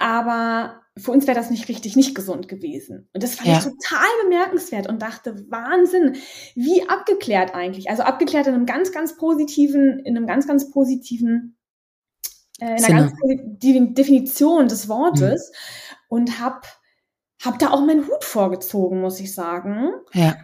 [0.01, 3.07] aber für uns wäre das nicht richtig nicht gesund gewesen.
[3.13, 3.57] Und das fand ja.
[3.57, 6.17] ich total bemerkenswert und dachte, Wahnsinn,
[6.55, 7.89] wie abgeklärt eigentlich.
[7.89, 11.57] Also abgeklärt in einem ganz, ganz positiven, in einem ganz, ganz positiven,
[12.59, 15.95] äh, in einer ganz positiven Definition des Wortes mhm.
[16.09, 16.67] und hab,
[17.41, 19.91] hab da auch meinen Hut vorgezogen, muss ich sagen.
[20.13, 20.35] Ja.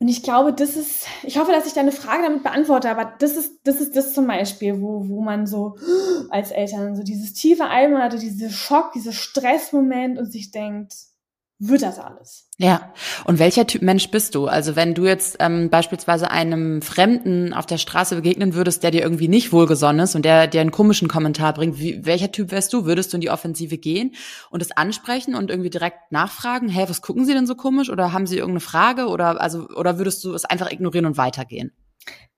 [0.00, 3.36] Und ich glaube, das ist, ich hoffe, dass ich deine Frage damit beantworte, aber das
[3.36, 5.76] ist, das ist das zum Beispiel, wo, wo man so
[6.30, 10.94] als Eltern so dieses tiefe Eimer hatte, diese Schock, dieser Stressmoment und sich denkt,
[11.60, 12.48] wird das alles.
[12.56, 12.92] Ja.
[13.24, 14.46] Und welcher Typ Mensch bist du?
[14.46, 19.02] Also wenn du jetzt ähm, beispielsweise einem Fremden auf der Straße begegnen würdest, der dir
[19.02, 22.72] irgendwie nicht wohlgesonnen ist und der dir einen komischen Kommentar bringt, wie, welcher Typ wärst
[22.72, 22.84] du?
[22.84, 24.14] Würdest du in die Offensive gehen
[24.50, 27.90] und es ansprechen und irgendwie direkt nachfragen, hey, was gucken Sie denn so komisch?
[27.90, 29.08] Oder haben Sie irgendeine Frage?
[29.08, 31.72] Oder also oder würdest du es einfach ignorieren und weitergehen?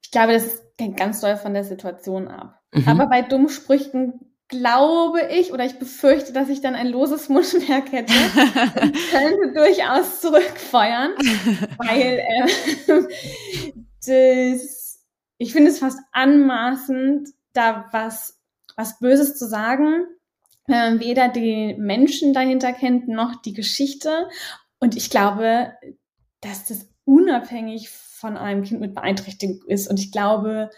[0.03, 2.59] Ich glaube, das hängt ganz doll von der Situation ab.
[2.73, 2.89] Mhm.
[2.89, 8.13] Aber bei Dummsprüchen glaube ich oder ich befürchte, dass ich dann ein loses Mundwerk hätte
[8.13, 11.13] und könnte durchaus zurückfeuern,
[11.79, 13.03] weil äh,
[14.07, 15.01] das,
[15.39, 18.39] ich finde es fast anmaßend, da was,
[18.77, 20.07] was Böses zu sagen,
[20.67, 24.29] wenn man weder die Menschen dahinter kennt, noch die Geschichte.
[24.79, 25.73] Und ich glaube,
[26.41, 29.89] dass das unabhängig von einem Kind mit Beeinträchtigung ist.
[29.89, 30.71] Und ich glaube,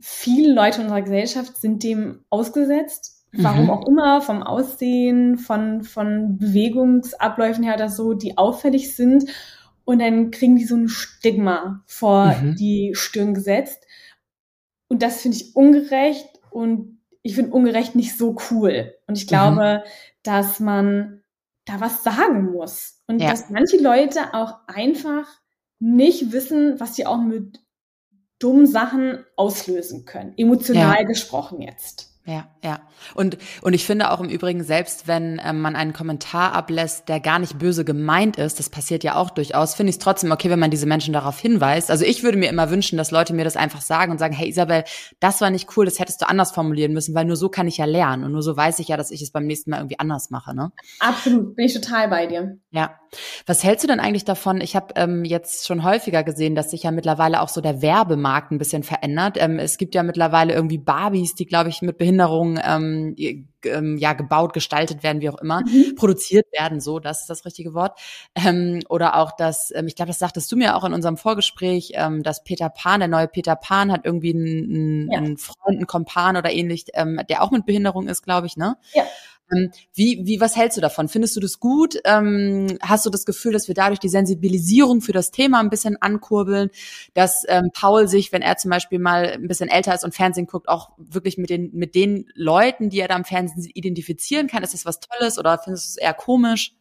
[0.00, 3.14] viele Leute unserer Gesellschaft sind dem ausgesetzt.
[3.32, 3.70] Warum mhm.
[3.70, 9.26] auch immer, vom Aussehen, von, von Bewegungsabläufen her oder so, die auffällig sind.
[9.84, 12.56] Und dann kriegen die so ein Stigma vor mhm.
[12.56, 13.86] die Stirn gesetzt.
[14.88, 18.94] Und das finde ich ungerecht und ich finde ungerecht nicht so cool.
[19.06, 19.90] Und ich glaube, mhm.
[20.22, 21.22] dass man
[21.66, 23.02] da was sagen muss.
[23.06, 23.30] Und ja.
[23.30, 25.28] dass manche Leute auch einfach
[25.78, 27.60] nicht wissen, was sie auch mit
[28.38, 30.34] dummen Sachen auslösen können.
[30.36, 31.06] Emotional ja.
[31.06, 32.07] gesprochen jetzt.
[32.28, 32.80] Ja, ja.
[33.14, 37.20] Und, und ich finde auch im Übrigen, selbst wenn ähm, man einen Kommentar ablässt, der
[37.20, 40.50] gar nicht böse gemeint ist, das passiert ja auch durchaus, finde ich es trotzdem okay,
[40.50, 41.90] wenn man diese Menschen darauf hinweist.
[41.90, 44.46] Also ich würde mir immer wünschen, dass Leute mir das einfach sagen und sagen, hey
[44.46, 44.84] Isabel,
[45.20, 47.78] das war nicht cool, das hättest du anders formulieren müssen, weil nur so kann ich
[47.78, 49.98] ja lernen und nur so weiß ich ja, dass ich es beim nächsten Mal irgendwie
[49.98, 50.54] anders mache.
[50.54, 50.70] Ne?
[51.00, 52.58] Absolut, bin ich total bei dir.
[52.70, 52.94] Ja.
[53.46, 54.60] Was hältst du denn eigentlich davon?
[54.60, 58.52] Ich habe ähm, jetzt schon häufiger gesehen, dass sich ja mittlerweile auch so der Werbemarkt
[58.52, 59.38] ein bisschen verändert.
[59.40, 63.14] Ähm, es gibt ja mittlerweile irgendwie Barbies, die, glaube ich, mit Behinderung ähm,
[63.64, 65.94] ähm, ja gebaut, gestaltet werden, wie auch immer, mhm.
[65.96, 67.98] produziert werden, so, das ist das richtige Wort.
[68.34, 71.92] Ähm, oder auch das, ähm, ich glaube, das sagtest du mir auch in unserem Vorgespräch,
[71.94, 75.18] ähm, dass Peter Pan, der neue Peter Pan, hat irgendwie einen, ja.
[75.18, 78.76] einen Freund, einen Kompan oder ähnlich, ähm, der auch mit Behinderung ist, glaube ich, ne?
[78.92, 79.04] Ja.
[79.54, 81.08] Ähm, wie, wie, was hältst du davon?
[81.08, 81.98] Findest du das gut?
[82.04, 86.00] Ähm, hast du das Gefühl, dass wir dadurch die Sensibilisierung für das Thema ein bisschen
[86.00, 86.70] ankurbeln,
[87.14, 90.46] dass ähm, Paul sich, wenn er zum Beispiel mal ein bisschen älter ist und Fernsehen
[90.46, 94.62] guckt, auch wirklich mit den, mit den Leuten, die er da im Fernsehen identifizieren kann?
[94.62, 96.74] Ist das was Tolles oder findest du es eher komisch?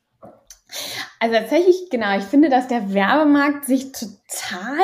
[1.20, 4.80] Also tatsächlich, genau, ich finde, dass der Werbemarkt sich total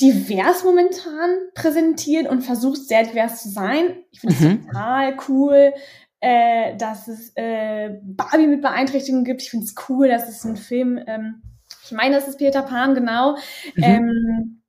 [0.00, 3.96] divers momentan präsentiert und versucht sehr divers zu sein.
[4.10, 4.66] Ich finde es mhm.
[4.66, 5.72] total cool,
[6.20, 9.42] äh, dass es äh, Barbie mit Beeinträchtigung gibt.
[9.42, 11.42] Ich finde es cool, dass es ein Film, ähm,
[11.84, 13.36] ich meine, das ist Peter Pan, genau,
[13.74, 13.82] mhm.
[13.82, 14.62] ähm,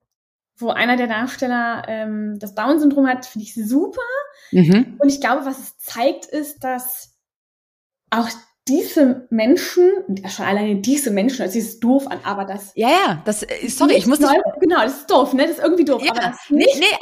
[0.58, 4.02] wo einer der Darsteller ähm, das Down-Syndrom hat, finde ich super.
[4.52, 4.98] Mhm.
[5.00, 7.16] Und ich glaube, was es zeigt, ist, dass
[8.10, 8.30] auch
[8.68, 9.90] diese Menschen,
[10.28, 12.72] schon alleine diese Menschen, das ist doof an, aber das.
[12.76, 14.20] Ja, ja, das, äh, sorry, ich muss.
[14.20, 15.44] Neu, genau, das ist doof, ne?
[15.44, 16.04] Das ist irgendwie doof.
[16.04, 16.98] Ja, aber das nicht, nee, nee,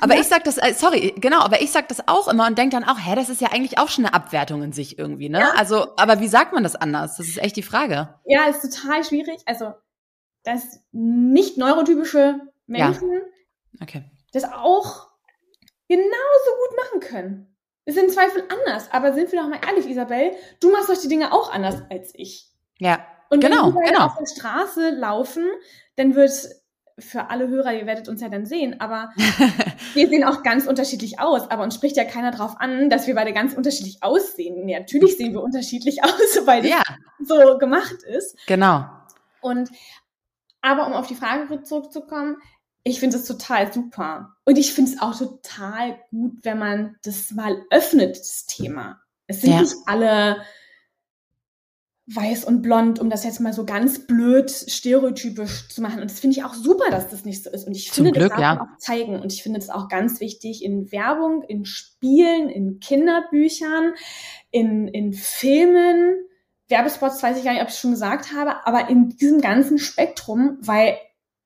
[0.00, 0.20] aber ja.
[0.20, 2.84] ich sag das, äh, sorry, genau, aber ich sag das auch immer und denk dann
[2.84, 5.40] auch, hä, das ist ja eigentlich auch schon eine Abwertung in sich irgendwie, ne?
[5.40, 5.52] Ja.
[5.56, 7.16] Also, aber wie sagt man das anders?
[7.16, 8.14] Das ist echt die Frage.
[8.24, 9.40] Ja, ist total schwierig.
[9.46, 9.72] Also,
[10.44, 13.82] dass nicht neurotypische Menschen ja.
[13.82, 14.04] okay.
[14.32, 15.08] das auch
[15.88, 17.56] genauso gut machen können.
[17.84, 21.08] Ist im Zweifel anders, aber sind wir doch mal ehrlich, Isabel, du machst doch die
[21.08, 22.50] Dinge auch anders als ich.
[22.78, 23.06] Ja.
[23.30, 24.06] Und genau, wenn wir genau.
[24.06, 25.46] auf der Straße laufen,
[25.96, 26.30] dann wird
[26.98, 29.12] für alle Hörer, ihr werdet uns ja dann sehen, aber
[29.94, 31.50] wir sehen auch ganz unterschiedlich aus.
[31.50, 34.68] Aber uns spricht ja keiner drauf an, dass wir beide ganz unterschiedlich aussehen.
[34.68, 36.82] Ja, natürlich sehen wir unterschiedlich aus, weil das ja.
[37.20, 38.36] so gemacht ist.
[38.46, 38.84] Genau.
[39.40, 39.70] Und
[40.60, 42.36] aber um auf die Frage zurückzukommen,
[42.82, 44.36] ich finde es total super.
[44.44, 49.00] Und ich finde es auch total gut, wenn man das mal öffnet, das Thema.
[49.26, 49.60] Es sind ja.
[49.60, 50.38] nicht alle
[52.14, 56.00] weiß und blond, um das jetzt mal so ganz blöd stereotypisch zu machen.
[56.00, 57.66] Und das finde ich auch super, dass das nicht so ist.
[57.66, 58.62] Und ich Zum finde, Glück, das darf ja.
[58.62, 59.20] auch zeigen.
[59.20, 63.92] Und ich finde es auch ganz wichtig in Werbung, in Spielen, in Kinderbüchern,
[64.50, 66.16] in, in Filmen.
[66.68, 70.58] Werbespots weiß ich gar nicht, ob ich schon gesagt habe, aber in diesem ganzen Spektrum,
[70.60, 70.96] weil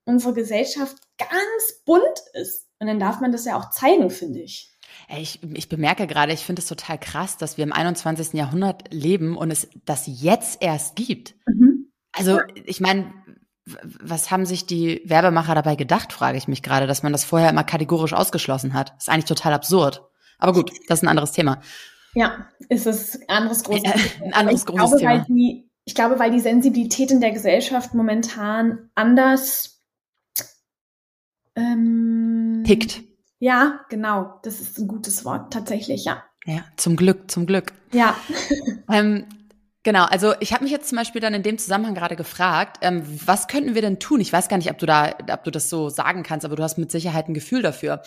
[0.04, 2.68] unsere Gesellschaft ganz bunt ist.
[2.78, 4.71] Und dann darf man das ja auch zeigen, finde ich.
[5.08, 8.34] Ich, ich bemerke gerade, ich finde es total krass, dass wir im 21.
[8.34, 11.34] Jahrhundert leben und es das jetzt erst gibt.
[11.46, 11.92] Mhm.
[12.12, 13.12] Also ich meine,
[13.64, 17.50] was haben sich die Werbemacher dabei gedacht, frage ich mich gerade, dass man das vorher
[17.50, 18.90] immer kategorisch ausgeschlossen hat.
[18.90, 20.02] Das ist eigentlich total absurd.
[20.38, 21.60] Aber gut, das ist ein anderes Thema.
[22.14, 24.24] Ja, ist es ein anderes großes Thema.
[24.24, 25.24] ein anderes großes glaube, Thema.
[25.28, 29.82] Die, ich glaube, weil die Sensibilität in der Gesellschaft momentan anders
[31.54, 33.02] ähm, tickt.
[33.42, 34.38] Ja, genau.
[34.44, 36.22] Das ist ein gutes Wort, tatsächlich, ja.
[36.46, 37.72] Ja, zum Glück, zum Glück.
[37.92, 38.16] Ja.
[38.88, 39.26] ähm,
[39.82, 43.02] genau, also ich habe mich jetzt zum Beispiel dann in dem Zusammenhang gerade gefragt, ähm,
[43.26, 44.20] was könnten wir denn tun?
[44.20, 46.62] Ich weiß gar nicht, ob du da, ob du das so sagen kannst, aber du
[46.62, 48.02] hast mit Sicherheit ein Gefühl dafür.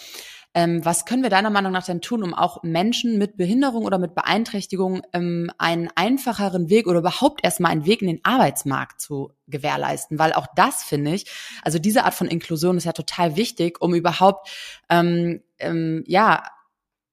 [0.57, 3.97] Ähm, was können wir deiner Meinung nach denn tun, um auch Menschen mit Behinderung oder
[3.97, 9.33] mit Beeinträchtigung ähm, einen einfacheren Weg oder überhaupt erstmal einen Weg in den Arbeitsmarkt zu
[9.47, 10.17] gewährleisten?
[10.17, 11.29] Weil auch das finde ich,
[11.61, 14.49] also diese Art von Inklusion ist ja total wichtig, um überhaupt
[14.89, 16.43] ähm, ähm, ja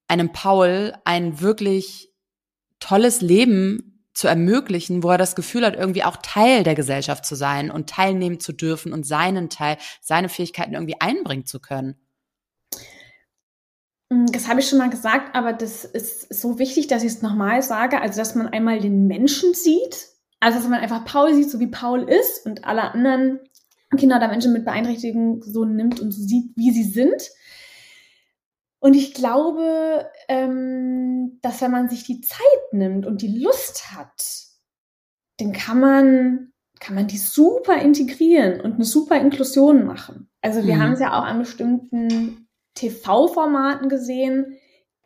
[0.06, 2.12] einem Paul ein wirklich
[2.78, 7.34] tolles Leben zu ermöglichen, wo er das Gefühl hat, irgendwie auch Teil der Gesellschaft zu
[7.34, 11.96] sein und teilnehmen zu dürfen und seinen Teil, seine Fähigkeiten irgendwie einbringen zu können.
[14.12, 17.22] Mm, das habe ich schon mal gesagt, aber das ist so wichtig, dass ich es
[17.22, 18.00] nochmal sage.
[18.00, 20.08] Also, dass man einmal den Menschen sieht.
[20.40, 23.40] Also, dass man einfach Paul sieht, so wie Paul ist und alle anderen
[23.96, 27.30] Kinder oder Menschen mit Beeinträchtigungen so nimmt und so sieht, wie sie sind.
[28.80, 34.22] Und ich glaube, ähm, dass wenn man sich die Zeit nimmt und die Lust hat,
[35.38, 40.28] dann kann man, kann man die super integrieren und eine super Inklusion machen.
[40.40, 40.82] Also wir mhm.
[40.82, 44.58] haben es ja auch an bestimmten TV-Formaten gesehen,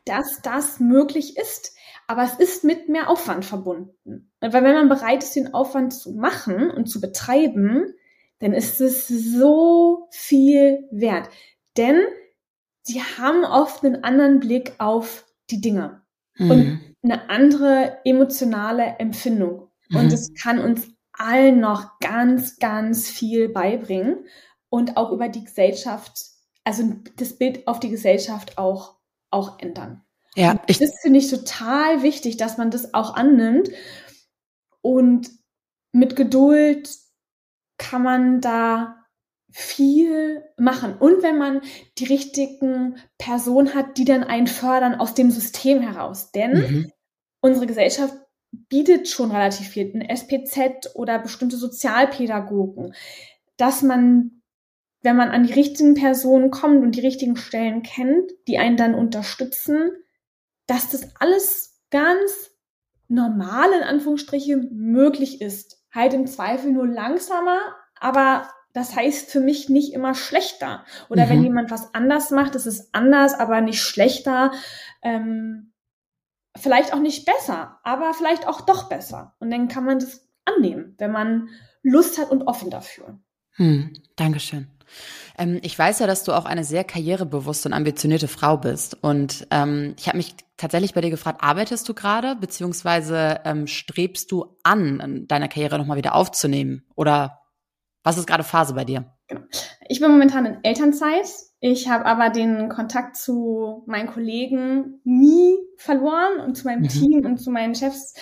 [0.05, 1.75] dass das möglich ist.
[2.07, 4.31] Aber es ist mit mehr Aufwand verbunden.
[4.41, 7.95] Weil wenn man bereit ist, den Aufwand zu machen und zu betreiben,
[8.39, 11.29] dann ist es so viel wert.
[11.77, 12.01] Denn
[12.83, 16.03] sie haben oft einen anderen Blick auf die Dinge
[16.37, 16.51] mhm.
[16.51, 19.69] und eine andere emotionale Empfindung.
[19.89, 19.97] Mhm.
[19.97, 24.27] Und es kann uns allen noch ganz, ganz viel beibringen
[24.69, 26.36] und auch über die Gesellschaft
[26.67, 26.83] also
[27.17, 28.97] das Bild auf die Gesellschaft auch,
[29.31, 30.03] auch ändern.
[30.35, 33.71] Ja, ich, das finde ich total wichtig, dass man das auch annimmt.
[34.83, 35.31] Und
[35.93, 36.91] mit Geduld
[37.79, 39.05] kann man da
[39.51, 40.99] viel machen.
[40.99, 41.63] Und wenn man
[41.99, 46.33] die richtigen Personen hat, die dann einen fördern aus dem System heraus.
[46.33, 46.93] Denn mhm.
[47.41, 48.15] unsere Gesellschaft
[48.51, 52.93] bietet schon relativ viel, ein SPZ oder bestimmte Sozialpädagogen,
[53.57, 54.36] dass man
[55.07, 58.93] wenn man an die richtigen Personen kommt und die richtigen Stellen kennt, die einen dann
[58.93, 59.93] unterstützen,
[60.67, 62.51] dass das alles ganz
[63.07, 65.81] normal in Anführungsstrichen möglich ist.
[65.95, 67.61] Halt im Zweifel nur langsamer,
[68.01, 70.85] aber das heißt für mich nicht immer schlechter.
[71.09, 71.31] Oder mhm.
[71.31, 74.51] wenn jemand was anders macht, ist es anders, aber nicht schlechter.
[75.03, 75.73] Ähm,
[76.57, 79.37] vielleicht auch nicht besser, aber vielleicht auch doch besser.
[79.39, 81.49] Und dann kann man das annehmen, wenn man
[81.85, 83.21] Lust hat und offen dafür.
[83.53, 84.76] Hm, Dankeschön.
[85.39, 88.97] Ähm, ich weiß ja, dass du auch eine sehr karrierebewusste und ambitionierte Frau bist.
[89.03, 94.33] Und ähm, ich habe mich tatsächlich bei dir gefragt, arbeitest du gerade, beziehungsweise ähm, strebst
[94.33, 96.85] du an, deine Karriere nochmal wieder aufzunehmen?
[96.95, 97.41] Oder
[98.03, 99.13] was ist gerade Phase bei dir?
[99.29, 99.43] Genau.
[99.89, 101.27] Ich bin momentan in Elternzeit.
[101.61, 106.89] Ich habe aber den Kontakt zu meinen Kollegen nie verloren und zu meinem mhm.
[106.89, 108.15] Team und zu meinen Chefs.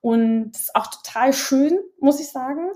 [0.00, 2.70] Und es ist auch total schön, muss ich sagen.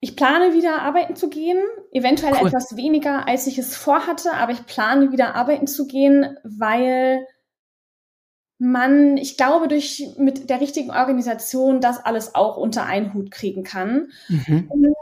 [0.00, 1.58] Ich plane wieder arbeiten zu gehen,
[1.90, 2.48] eventuell cool.
[2.48, 7.26] etwas weniger, als ich es vorhatte, aber ich plane wieder arbeiten zu gehen, weil
[8.58, 13.64] man, ich glaube, durch mit der richtigen Organisation das alles auch unter einen Hut kriegen
[13.64, 14.10] kann.
[14.28, 14.66] Mhm.
[14.68, 14.94] Und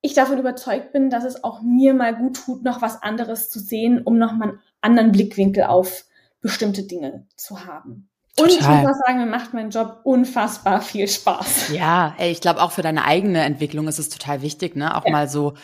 [0.00, 3.60] ich davon überzeugt bin, dass es auch mir mal gut tut, noch was anderes zu
[3.60, 6.04] sehen, um noch mal einen anderen Blickwinkel auf
[6.40, 8.08] bestimmte Dinge zu haben.
[8.36, 8.50] Total.
[8.50, 11.68] Und ich muss mal sagen, mir macht mein Job unfassbar viel Spaß.
[11.70, 14.96] Ja, ey, ich glaube auch für deine eigene Entwicklung ist es total wichtig, ne?
[14.96, 15.12] Auch ja.
[15.12, 15.54] mal so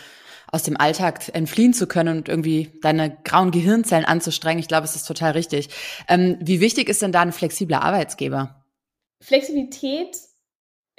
[0.50, 4.60] aus dem Alltag entfliehen zu können und irgendwie deine grauen Gehirnzellen anzustrengen.
[4.60, 5.68] Ich glaube, es ist total richtig.
[6.08, 8.64] Ähm, wie wichtig ist denn da ein flexibler Arbeitsgeber?
[9.20, 10.16] Flexibilität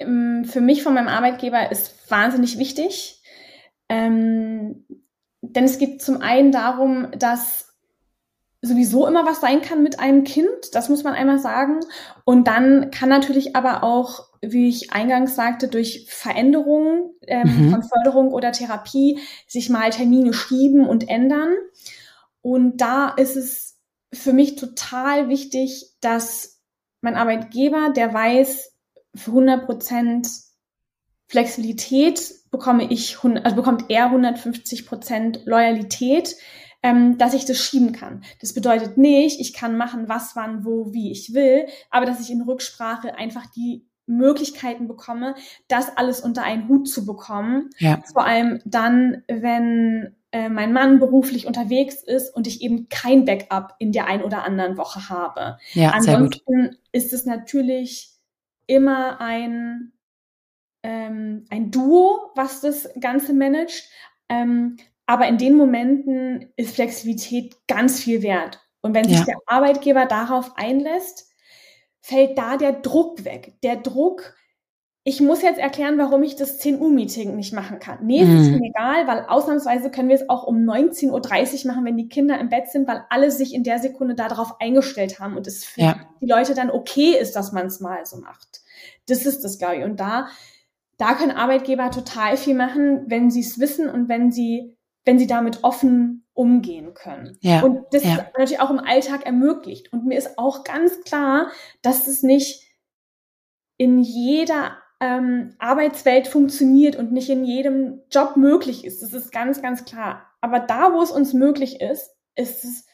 [0.00, 3.22] ähm, für mich von meinem Arbeitgeber ist wahnsinnig wichtig.
[3.88, 4.86] Ähm,
[5.42, 7.69] denn es geht zum einen darum, dass
[8.62, 11.80] sowieso immer was sein kann mit einem Kind, das muss man einmal sagen.
[12.24, 17.70] Und dann kann natürlich aber auch, wie ich eingangs sagte, durch Veränderungen ähm, mhm.
[17.70, 21.54] von Förderung oder Therapie sich mal Termine schieben und ändern.
[22.42, 23.78] Und da ist es
[24.12, 26.60] für mich total wichtig, dass
[27.00, 28.72] mein Arbeitgeber, der weiß,
[29.14, 30.28] für 100 Prozent
[31.28, 36.36] Flexibilität bekomme ich, also bekommt er 150 Prozent Loyalität
[36.82, 38.22] ähm, dass ich das schieben kann.
[38.40, 42.30] Das bedeutet nicht, ich kann machen, was, wann, wo, wie ich will, aber dass ich
[42.30, 45.34] in Rücksprache einfach die Möglichkeiten bekomme,
[45.68, 47.70] das alles unter einen Hut zu bekommen.
[47.78, 48.02] Ja.
[48.12, 53.74] Vor allem dann, wenn äh, mein Mann beruflich unterwegs ist und ich eben kein Backup
[53.78, 55.58] in der ein oder anderen Woche habe.
[55.72, 58.10] Ja, Ansonsten ist es natürlich
[58.66, 59.92] immer ein,
[60.82, 63.88] ähm, ein Duo, was das Ganze managt.
[64.28, 64.76] Ähm,
[65.10, 68.60] Aber in den Momenten ist Flexibilität ganz viel wert.
[68.80, 69.24] Und wenn sich ja.
[69.24, 71.32] der Arbeitgeber darauf einlässt,
[72.00, 73.54] fällt da der Druck weg.
[73.64, 74.36] Der Druck,
[75.02, 78.06] ich muss jetzt erklären, warum ich das 10 Uhr Meeting nicht machen kann.
[78.06, 78.40] Nee, mhm.
[78.40, 81.10] ist mir egal, weil ausnahmsweise können wir es auch um 19.30
[81.64, 84.60] Uhr machen, wenn die Kinder im Bett sind, weil alle sich in der Sekunde darauf
[84.60, 85.96] eingestellt haben und es für ja.
[86.20, 88.60] die Leute dann okay ist, dass man es mal so macht.
[89.08, 89.82] Das ist das, glaube ich.
[89.82, 90.28] Und da,
[90.98, 95.26] da können Arbeitgeber total viel machen, wenn sie es wissen und wenn sie, wenn sie
[95.26, 97.36] damit offen umgehen können.
[97.40, 98.12] Ja, und das ja.
[98.12, 99.92] ist natürlich auch im Alltag ermöglicht.
[99.92, 101.50] Und mir ist auch ganz klar,
[101.82, 102.64] dass es nicht
[103.76, 109.02] in jeder ähm, Arbeitswelt funktioniert und nicht in jedem Job möglich ist.
[109.02, 110.30] Das ist ganz, ganz klar.
[110.40, 112.86] Aber da, wo es uns möglich ist, ist es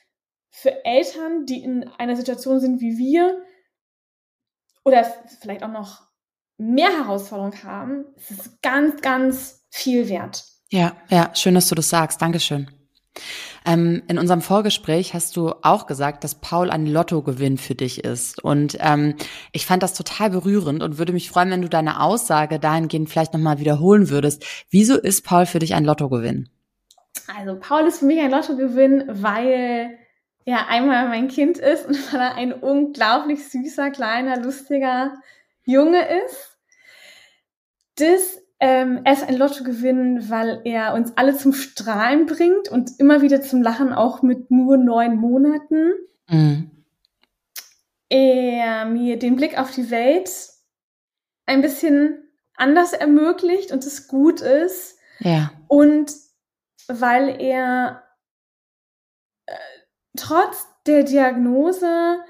[0.50, 3.42] für Eltern, die in einer Situation sind wie wir
[4.84, 5.04] oder
[5.40, 6.06] vielleicht auch noch
[6.56, 10.44] mehr Herausforderungen haben, ist es ganz, ganz viel wert.
[10.70, 12.20] Ja, ja, schön, dass du das sagst.
[12.20, 12.68] Dankeschön.
[13.64, 18.42] Ähm, in unserem Vorgespräch hast du auch gesagt, dass Paul ein Lottogewinn für dich ist.
[18.42, 19.16] Und ähm,
[19.52, 23.32] ich fand das total berührend und würde mich freuen, wenn du deine Aussage dahingehend vielleicht
[23.32, 24.44] nochmal wiederholen würdest.
[24.70, 26.48] Wieso ist Paul für dich ein Lottogewinn?
[27.36, 29.98] Also Paul ist für mich ein Lottogewinn, weil
[30.44, 35.14] er einmal mein Kind ist und weil er ein unglaublich süßer, kleiner, lustiger
[35.64, 36.58] Junge ist.
[37.96, 43.20] Das ähm, er ist ein Lottogewinn, weil er uns alle zum Strahlen bringt und immer
[43.20, 45.92] wieder zum Lachen, auch mit nur neun Monaten.
[46.28, 46.70] Mhm.
[48.08, 50.30] Er mir den Blick auf die Welt
[51.44, 52.22] ein bisschen
[52.56, 54.98] anders ermöglicht und es gut ist.
[55.18, 55.50] Ja.
[55.68, 56.12] Und
[56.88, 58.04] weil er
[59.46, 59.52] äh,
[60.16, 62.20] trotz der Diagnose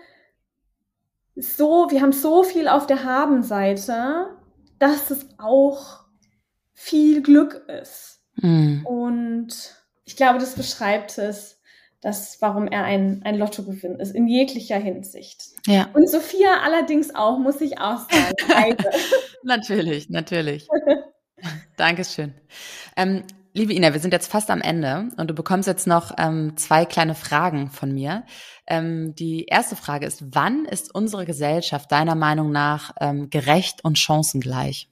[1.36, 4.36] so, wir haben so viel auf der Habenseite,
[4.78, 6.05] dass es auch
[6.76, 8.20] viel Glück ist.
[8.36, 8.86] Mhm.
[8.86, 9.74] Und
[10.04, 11.60] ich glaube, das beschreibt es,
[12.00, 15.42] das, warum er ein, ein Lottogewinn ist, in jeglicher Hinsicht.
[15.66, 15.88] Ja.
[15.94, 18.76] Und Sophia allerdings auch, muss ich auch sagen.
[19.42, 20.68] natürlich, natürlich.
[21.76, 22.34] Dankeschön.
[22.96, 23.24] Ähm,
[23.54, 26.84] liebe Ina, wir sind jetzt fast am Ende und du bekommst jetzt noch ähm, zwei
[26.84, 28.24] kleine Fragen von mir.
[28.66, 33.98] Ähm, die erste Frage ist, wann ist unsere Gesellschaft deiner Meinung nach ähm, gerecht und
[33.98, 34.90] chancengleich?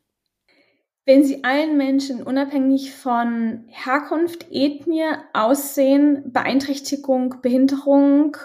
[1.06, 8.36] Wenn sie allen Menschen unabhängig von Herkunft, Ethnie, Aussehen, Beeinträchtigung, Behinderung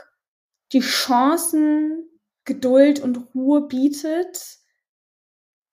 [0.72, 2.08] die Chancen,
[2.46, 4.60] Geduld und Ruhe bietet,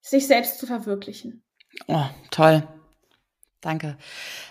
[0.01, 1.43] sich selbst zu verwirklichen.
[1.87, 2.67] Oh, toll.
[3.61, 3.97] Danke.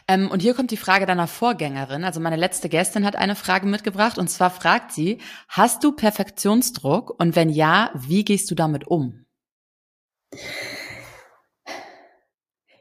[0.08, 2.04] Ähm, und hier kommt die Frage deiner Vorgängerin.
[2.04, 5.18] Also meine letzte Gästin hat eine Frage mitgebracht und zwar fragt sie,
[5.48, 9.24] hast du Perfektionsdruck und wenn ja, wie gehst du damit um?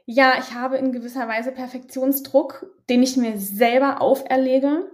[0.08, 4.88] Ja, ich habe in gewisser Weise Perfektionsdruck, den ich mir selber auferlege.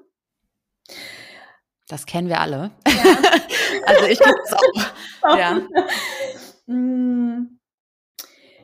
[1.86, 2.70] Das kennen wir alle.
[2.88, 2.94] Ja.
[3.86, 5.36] also ich kenne es auch.
[5.38, 5.60] ja.
[6.66, 7.60] Hm.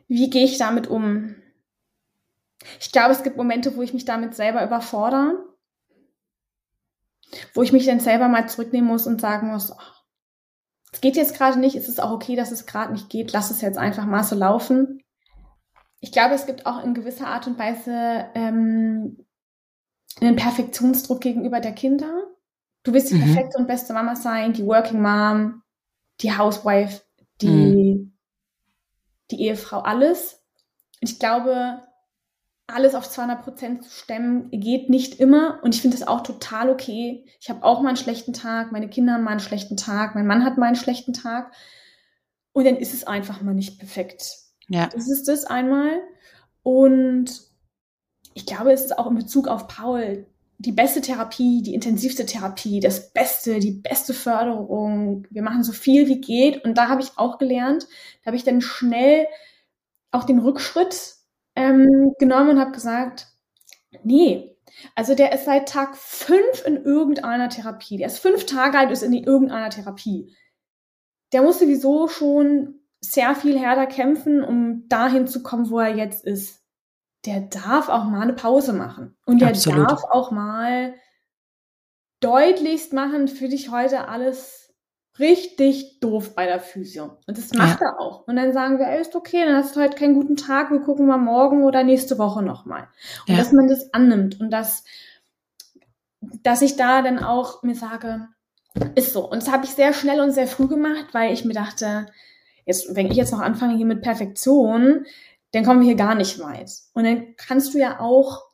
[0.09, 1.36] Wie gehe ich damit um?
[2.80, 5.44] Ich glaube, es gibt Momente, wo ich mich damit selber überfordere,
[7.53, 9.74] wo ich mich dann selber mal zurücknehmen muss und sagen muss,
[10.92, 13.51] es geht jetzt gerade nicht, es ist auch okay, dass es gerade nicht geht, lass
[13.51, 15.03] es jetzt einfach mal so laufen
[16.01, 19.24] ich glaube, es gibt auch in gewisser Art und Weise ähm,
[20.20, 22.24] einen Perfektionsdruck gegenüber der Kinder.
[22.84, 23.24] Du willst die mhm.
[23.24, 25.62] perfekte und beste Mama sein, die Working Mom,
[26.20, 27.03] die Housewife,
[27.40, 28.18] die, mhm.
[29.30, 30.42] die Ehefrau, alles.
[31.01, 31.82] Ich glaube,
[32.66, 36.70] alles auf 200 Prozent zu stemmen geht nicht immer und ich finde das auch total
[36.70, 37.24] okay.
[37.40, 40.26] Ich habe auch mal einen schlechten Tag, meine Kinder haben mal einen schlechten Tag, mein
[40.26, 41.53] Mann hat mal einen schlechten Tag
[42.53, 44.47] und dann ist es einfach mal nicht perfekt.
[44.69, 44.89] Ja.
[44.89, 46.01] Das ist das einmal.
[46.62, 47.43] Und
[48.35, 50.27] ich glaube, es ist auch in Bezug auf Paul
[50.59, 55.27] die beste Therapie, die intensivste Therapie, das Beste, die beste Förderung.
[55.31, 56.64] Wir machen so viel wie geht.
[56.64, 57.87] Und da habe ich auch gelernt,
[58.23, 59.27] da habe ich dann schnell
[60.11, 61.14] auch den Rückschritt
[61.55, 63.29] ähm, genommen und habe gesagt,
[64.03, 64.57] nee,
[64.95, 67.97] also der ist seit Tag fünf in irgendeiner Therapie.
[67.97, 70.35] Der ist fünf Tage alt, ist in irgendeiner Therapie.
[71.33, 76.24] Der muss sowieso schon sehr viel härter kämpfen, um dahin zu kommen, wo er jetzt
[76.24, 76.62] ist.
[77.26, 79.16] Der darf auch mal eine Pause machen.
[79.26, 79.90] Und der Absolut.
[79.90, 80.94] darf auch mal
[82.20, 84.59] deutlichst machen, für dich heute alles
[85.18, 87.18] richtig doof bei der Physio.
[87.26, 87.88] Und das macht ja.
[87.88, 88.26] er auch.
[88.26, 90.80] Und dann sagen wir, ey, ist okay, dann hast du heute keinen guten Tag, wir
[90.80, 92.88] gucken mal morgen oder nächste Woche nochmal.
[93.26, 93.38] Und ja.
[93.38, 94.84] dass man das annimmt und dass,
[96.20, 98.28] dass ich da dann auch mir sage,
[98.94, 99.28] ist so.
[99.28, 102.07] Und das habe ich sehr schnell und sehr früh gemacht, weil ich mir dachte,
[102.69, 105.07] Jetzt, wenn ich jetzt noch anfange hier mit Perfektion,
[105.53, 106.71] dann kommen wir hier gar nicht weit.
[106.93, 108.45] Und dann kannst du ja auch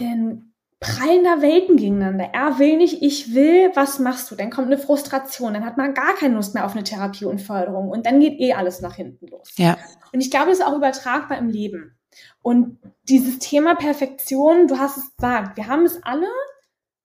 [0.00, 2.30] denn prallen da Welten gegeneinander.
[2.32, 4.34] Er will nicht, ich will, was machst du?
[4.34, 7.40] Dann kommt eine Frustration, dann hat man gar keine Lust mehr auf eine Therapie und
[7.40, 9.52] Förderung und dann geht eh alles nach hinten los.
[9.56, 9.78] Ja.
[10.12, 11.96] Und ich glaube, das ist auch übertragbar im Leben.
[12.42, 16.28] Und dieses Thema Perfektion, du hast es gesagt, wir haben es alle.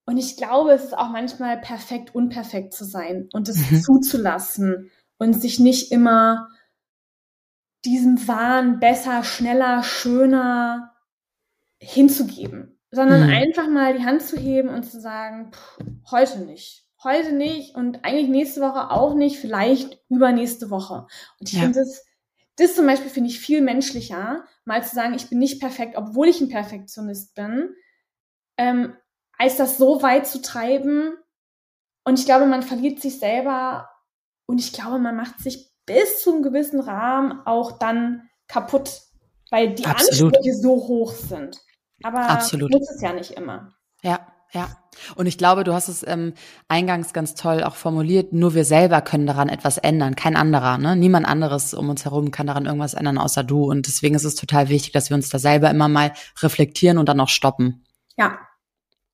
[0.05, 3.82] Und ich glaube, es ist auch manchmal perfekt, unperfekt zu sein und es mhm.
[3.82, 4.89] zuzulassen
[5.20, 6.49] und sich nicht immer
[7.86, 10.95] diesem Wahn besser, schneller, schöner
[11.80, 13.30] hinzugeben sondern mhm.
[13.30, 15.80] einfach mal die Hand zu heben und zu sagen, pff,
[16.11, 16.86] heute nicht.
[17.01, 21.07] Heute nicht und eigentlich nächste Woche auch nicht, vielleicht übernächste Woche.
[21.39, 21.61] Und ich ja.
[21.61, 22.05] finde das,
[22.57, 26.28] das zum Beispiel finde ich viel menschlicher, mal zu sagen, ich bin nicht perfekt, obwohl
[26.28, 27.74] ich ein Perfektionist bin,
[28.57, 28.97] ähm,
[29.38, 31.13] als das so weit zu treiben.
[32.03, 33.89] Und ich glaube, man verliert sich selber
[34.49, 39.03] und ich glaube, man macht sich bis zu einem gewissen Rahmen auch dann kaputt,
[39.51, 40.35] weil die Absolut.
[40.35, 41.59] Ansprüche so hoch sind.
[42.01, 42.71] Aber Absolut.
[42.71, 43.73] muss es ja nicht immer.
[44.01, 44.69] Ja, ja.
[45.13, 46.33] Und ich glaube, du hast es ähm,
[46.67, 48.33] eingangs ganz toll auch formuliert.
[48.33, 50.79] Nur wir selber können daran etwas ändern, kein anderer.
[50.79, 50.95] Ne?
[50.95, 53.69] Niemand anderes um uns herum kann daran irgendwas ändern, außer du.
[53.69, 57.07] Und deswegen ist es total wichtig, dass wir uns da selber immer mal reflektieren und
[57.07, 57.85] dann auch stoppen.
[58.17, 58.39] Ja,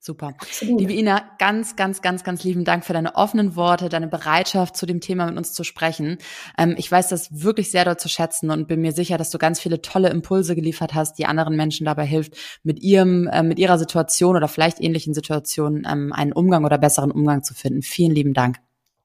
[0.06, 0.36] Super.
[0.38, 0.82] Absolut.
[0.82, 4.86] Liebe Ina, ganz, ganz, ganz, ganz lieben Dank für deine offenen Worte, deine Bereitschaft, zu
[4.86, 6.20] dem Thema mit uns zu sprechen.
[6.60, 9.40] Ähm, ich weiß das wirklich sehr dort zu schätzen und bin mir sicher, dass du
[9.40, 13.58] ganz viele tolle Impulse geliefert hast, die anderen Menschen dabei hilft, mit ihrem, äh, mit
[13.58, 17.82] ihrer Situation oder vielleicht ähnlichen Situationen ähm, einen Umgang oder besseren Umgang zu finden.
[17.82, 18.58] Vielen lieben Dank.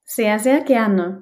[0.03, 1.21] Sehr, sehr gerne.